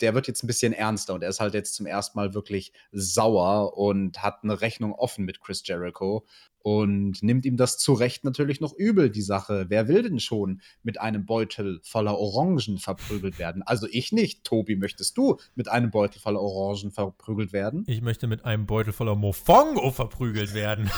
[0.00, 2.72] der wird jetzt ein bisschen ernster und er ist halt jetzt zum ersten Mal wirklich
[2.92, 6.24] sauer und hat eine Rechnung offen mit Chris Jericho
[6.62, 9.66] und nimmt ihm das zu Recht natürlich noch übel, die Sache.
[9.68, 13.62] Wer will denn schon mit einem Beutel voller Orangen verprügelt werden?
[13.62, 14.44] Also ich nicht.
[14.44, 17.84] Tobi, möchtest du mit einem Beutel voller Orangen verprügelt werden?
[17.86, 20.90] Ich möchte mit einem Beutel voller Mofongo verprügelt werden.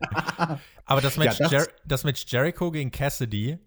[0.84, 3.58] Aber das Match, ja, das, das Match Jericho gegen Cassidy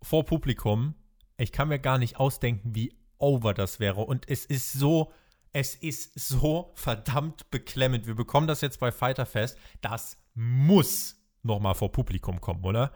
[0.00, 0.94] vor Publikum,
[1.38, 4.02] ich kann mir gar nicht ausdenken, wie over das wäre.
[4.02, 5.12] Und es ist so,
[5.52, 8.06] es ist so verdammt beklemmend.
[8.06, 9.58] Wir bekommen das jetzt bei Fighter Fest.
[9.80, 12.92] Das muss nochmal vor Publikum kommen, oder?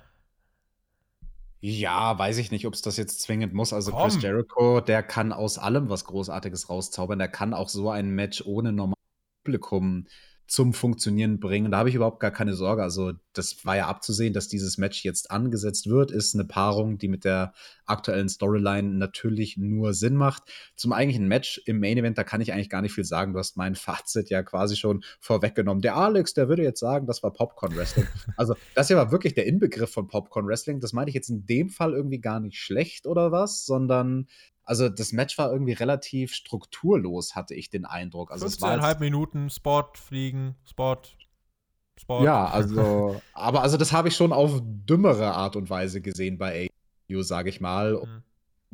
[1.61, 3.73] Ja, weiß ich nicht, ob es das jetzt zwingend muss.
[3.73, 4.03] Also Komm.
[4.03, 7.19] Chris Jericho, der kann aus allem was Großartiges rauszaubern.
[7.19, 8.97] Der kann auch so ein Match ohne normales
[9.43, 10.07] Publikum
[10.47, 11.73] zum Funktionieren bringen.
[11.73, 12.83] Da habe ich überhaupt gar keine Sorge.
[12.83, 16.11] Also, das war ja abzusehen, dass dieses Match jetzt angesetzt wird.
[16.11, 17.53] Ist eine Paarung, die mit der
[17.85, 20.45] aktuellen Storyline natürlich nur Sinn macht.
[20.77, 23.33] Zum eigentlichen Match im Main Event, da kann ich eigentlich gar nicht viel sagen.
[23.33, 25.83] Du hast mein Fazit ja quasi schon vorweggenommen.
[25.83, 28.07] Der Alex, der würde jetzt sagen, das war Popcorn Wrestling.
[28.37, 30.81] also, das hier war wirklich der Inbegriff von Popcorn Wrestling.
[30.81, 34.27] Das meine ich jetzt in dem Fall irgendwie gar nicht schlecht oder was, sondern
[34.67, 38.31] also das Match war irgendwie relativ strukturlos, hatte ich den Eindruck.
[38.31, 41.01] Also 15,5 Minuten, Spot, Fliegen, Spot,
[41.99, 42.25] Spot.
[42.25, 46.69] Ja, also, aber also das habe ich schon auf dümmere Art und Weise gesehen bei
[47.11, 47.95] AU, sage ich mal.
[47.95, 48.23] Mhm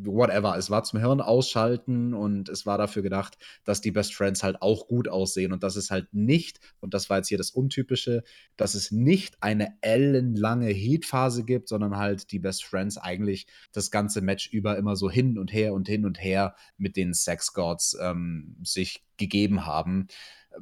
[0.07, 0.57] whatever.
[0.57, 4.61] Es war zum Hirn ausschalten und es war dafür gedacht, dass die Best Friends halt
[4.63, 8.23] auch gut aussehen und dass es halt nicht, und das war jetzt hier das Untypische,
[8.57, 14.21] dass es nicht eine ellenlange Heat-Phase gibt, sondern halt die Best Friends eigentlich das ganze
[14.21, 17.97] Match über immer so hin und her und hin und her mit den Sex Gods
[18.01, 20.09] ähm, sich gegeben haben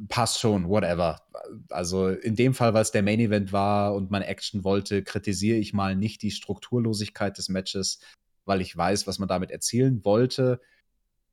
[0.09, 1.21] passt schon, whatever.
[1.69, 5.59] Also in dem Fall, weil es der Main Event war und man Action wollte, kritisiere
[5.59, 8.01] ich mal nicht die Strukturlosigkeit des Matches,
[8.45, 10.61] weil ich weiß, was man damit erzielen wollte.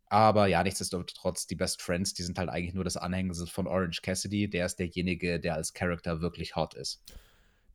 [0.10, 4.02] Aber ja, nichtsdestotrotz, die Best Friends, die sind halt eigentlich nur das Anhängsel von Orange
[4.02, 4.50] Cassidy.
[4.50, 7.04] Der ist derjenige, der als Charakter wirklich hot ist.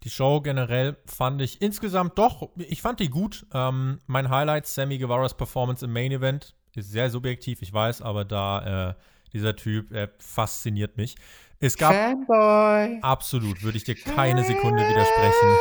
[0.05, 3.47] Die Show generell fand ich insgesamt doch, ich fand die gut.
[3.53, 8.25] Ähm, mein Highlight, Sammy Guevara's Performance im Main Event, ist sehr subjektiv, ich weiß, aber
[8.25, 8.95] da äh,
[9.33, 11.17] dieser Typ äh, fasziniert mich.
[11.61, 12.99] Es gab Fanboy.
[13.03, 15.57] absolut, würde ich dir keine Sekunde widersprechen.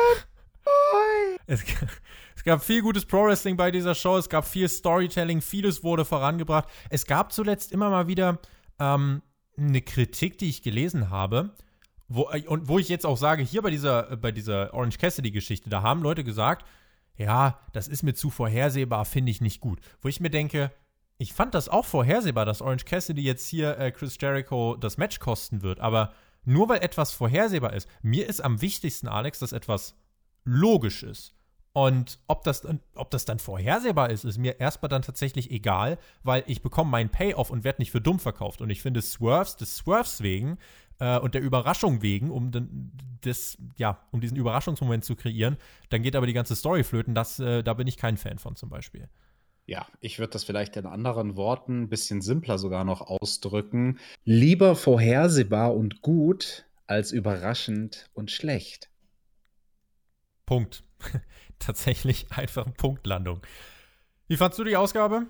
[1.45, 1.63] Es,
[2.35, 6.67] es gab viel gutes Pro-Wrestling bei dieser Show, es gab viel Storytelling, vieles wurde vorangebracht.
[6.89, 8.39] Es gab zuletzt immer mal wieder
[8.79, 9.21] ähm,
[9.57, 11.51] eine Kritik, die ich gelesen habe,
[12.07, 15.69] wo, äh, und wo ich jetzt auch sage, hier bei dieser, bei dieser Orange Cassidy-Geschichte,
[15.69, 16.65] da haben Leute gesagt,
[17.17, 19.79] ja, das ist mir zu vorhersehbar, finde ich nicht gut.
[20.01, 20.71] Wo ich mir denke,
[21.17, 25.19] ich fand das auch vorhersehbar, dass Orange Cassidy jetzt hier äh, Chris Jericho das Match
[25.19, 26.13] kosten wird, aber
[26.43, 29.95] nur weil etwas vorhersehbar ist, mir ist am wichtigsten, Alex, dass etwas
[30.43, 31.35] logisch ist.
[31.73, 36.43] Und ob das, ob das dann vorhersehbar ist, ist mir erstmal dann tatsächlich egal, weil
[36.47, 38.61] ich bekomme meinen Payoff und werde nicht für dumm verkauft.
[38.61, 40.57] Und ich finde Swerves des Swerves wegen
[40.99, 42.51] äh, und der Überraschung wegen, um,
[43.21, 45.57] das, ja, um diesen Überraschungsmoment zu kreieren,
[45.89, 47.15] dann geht aber die ganze Story flöten.
[47.15, 49.07] Das, äh, da bin ich kein Fan von zum Beispiel.
[49.65, 53.99] Ja, ich würde das vielleicht in anderen Worten ein bisschen simpler sogar noch ausdrücken.
[54.25, 58.89] Lieber vorhersehbar und gut als überraschend und schlecht.
[60.45, 60.83] Punkt.
[61.61, 63.41] Tatsächlich einfach Punktlandung.
[64.27, 65.27] Wie fandst du die Ausgabe?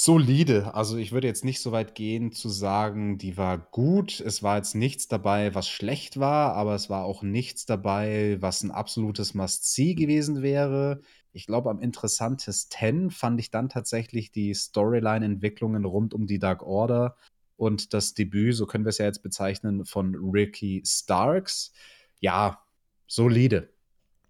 [0.00, 0.74] Solide.
[0.74, 4.20] Also ich würde jetzt nicht so weit gehen zu sagen, die war gut.
[4.20, 8.62] Es war jetzt nichts dabei, was schlecht war, aber es war auch nichts dabei, was
[8.62, 11.00] ein absolutes Must-See gewesen wäre.
[11.32, 17.16] Ich glaube, am interessantesten fand ich dann tatsächlich die Storyline-Entwicklungen rund um die Dark Order
[17.56, 21.72] und das Debüt, so können wir es ja jetzt bezeichnen, von Ricky Starks.
[22.20, 22.62] Ja,
[23.08, 23.68] solide.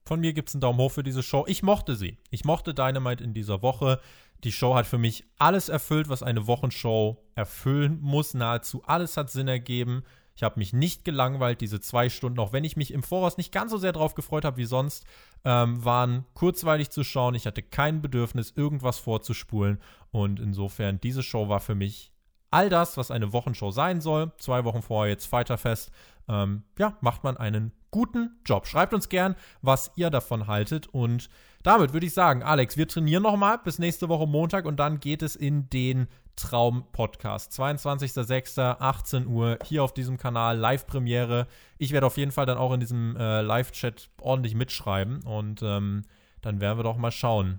[0.08, 1.44] Von mir gibt es einen Daumen hoch für diese Show.
[1.48, 2.16] Ich mochte sie.
[2.30, 4.00] Ich mochte Dynamite in dieser Woche.
[4.42, 8.32] Die Show hat für mich alles erfüllt, was eine Wochenshow erfüllen muss.
[8.32, 10.02] Nahezu alles hat Sinn ergeben.
[10.34, 13.52] Ich habe mich nicht gelangweilt, diese zwei Stunden, auch wenn ich mich im Voraus nicht
[13.52, 15.04] ganz so sehr drauf gefreut habe wie sonst,
[15.44, 17.34] ähm, waren kurzweilig zu schauen.
[17.34, 19.78] Ich hatte kein Bedürfnis, irgendwas vorzuspulen.
[20.10, 22.12] Und insofern, diese Show war für mich
[22.50, 24.32] all das, was eine Wochenshow sein soll.
[24.38, 25.90] Zwei Wochen vorher jetzt Fighterfest.
[26.28, 28.66] Ähm, ja, macht man einen guten Job.
[28.66, 30.86] Schreibt uns gern, was ihr davon haltet.
[30.88, 31.28] Und
[31.62, 35.22] damit würde ich sagen, Alex, wir trainieren nochmal bis nächste Woche Montag und dann geht
[35.22, 37.52] es in den Traum-Podcast.
[37.52, 38.76] 22.06.
[38.78, 41.48] 18 Uhr hier auf diesem Kanal, Live-Premiere.
[41.78, 46.02] Ich werde auf jeden Fall dann auch in diesem äh, Live-Chat ordentlich mitschreiben und ähm,
[46.40, 47.58] dann werden wir doch mal schauen,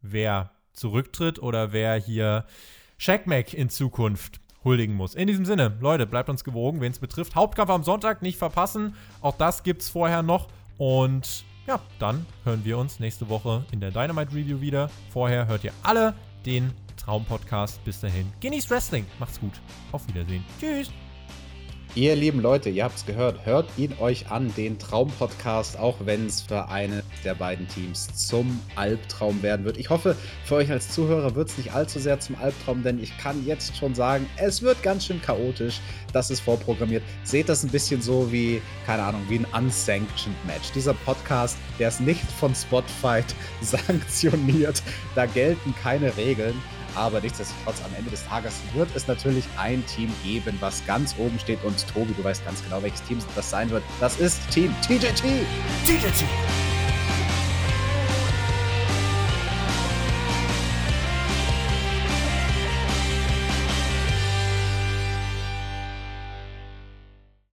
[0.00, 2.44] wer zurücktritt oder wer hier
[2.98, 5.14] Shackmack in Zukunft huldigen muss.
[5.14, 7.34] In diesem Sinne, Leute, bleibt uns gewogen, wen es betrifft.
[7.34, 8.94] Hauptkampf am Sonntag nicht verpassen.
[9.20, 10.48] Auch das gibt es vorher noch.
[10.76, 14.90] Und ja, dann hören wir uns nächste Woche in der Dynamite Review wieder.
[15.10, 17.82] Vorher hört ihr alle den Traumpodcast.
[17.84, 19.06] Bis dahin, genießt Wrestling.
[19.18, 19.60] Macht's gut.
[19.92, 20.44] Auf Wiedersehen.
[20.60, 20.90] Tschüss.
[21.96, 26.26] Ihr lieben Leute, ihr habt es gehört, hört ihn euch an, den Traumpodcast, auch wenn
[26.26, 29.78] es für eine der beiden Teams zum Albtraum werden wird.
[29.78, 33.16] Ich hoffe, für euch als Zuhörer wird es nicht allzu sehr zum Albtraum, denn ich
[33.16, 35.80] kann jetzt schon sagen, es wird ganz schön chaotisch.
[36.12, 37.02] Das ist vorprogrammiert.
[37.24, 40.72] Seht das ein bisschen so wie, keine Ahnung, wie ein unsanctioned Match.
[40.74, 43.22] Dieser Podcast, der ist nicht von Spotify
[43.62, 44.82] sanktioniert.
[45.14, 46.60] Da gelten keine Regeln.
[46.96, 51.38] Aber nichtsdestotrotz, am Ende des Tages wird es natürlich ein Team geben, was ganz oben
[51.38, 51.62] steht.
[51.62, 53.84] Und Tobi, du weißt ganz genau, welches Team das sein wird.
[54.00, 55.22] Das ist Team TJT.
[55.84, 56.24] TJT.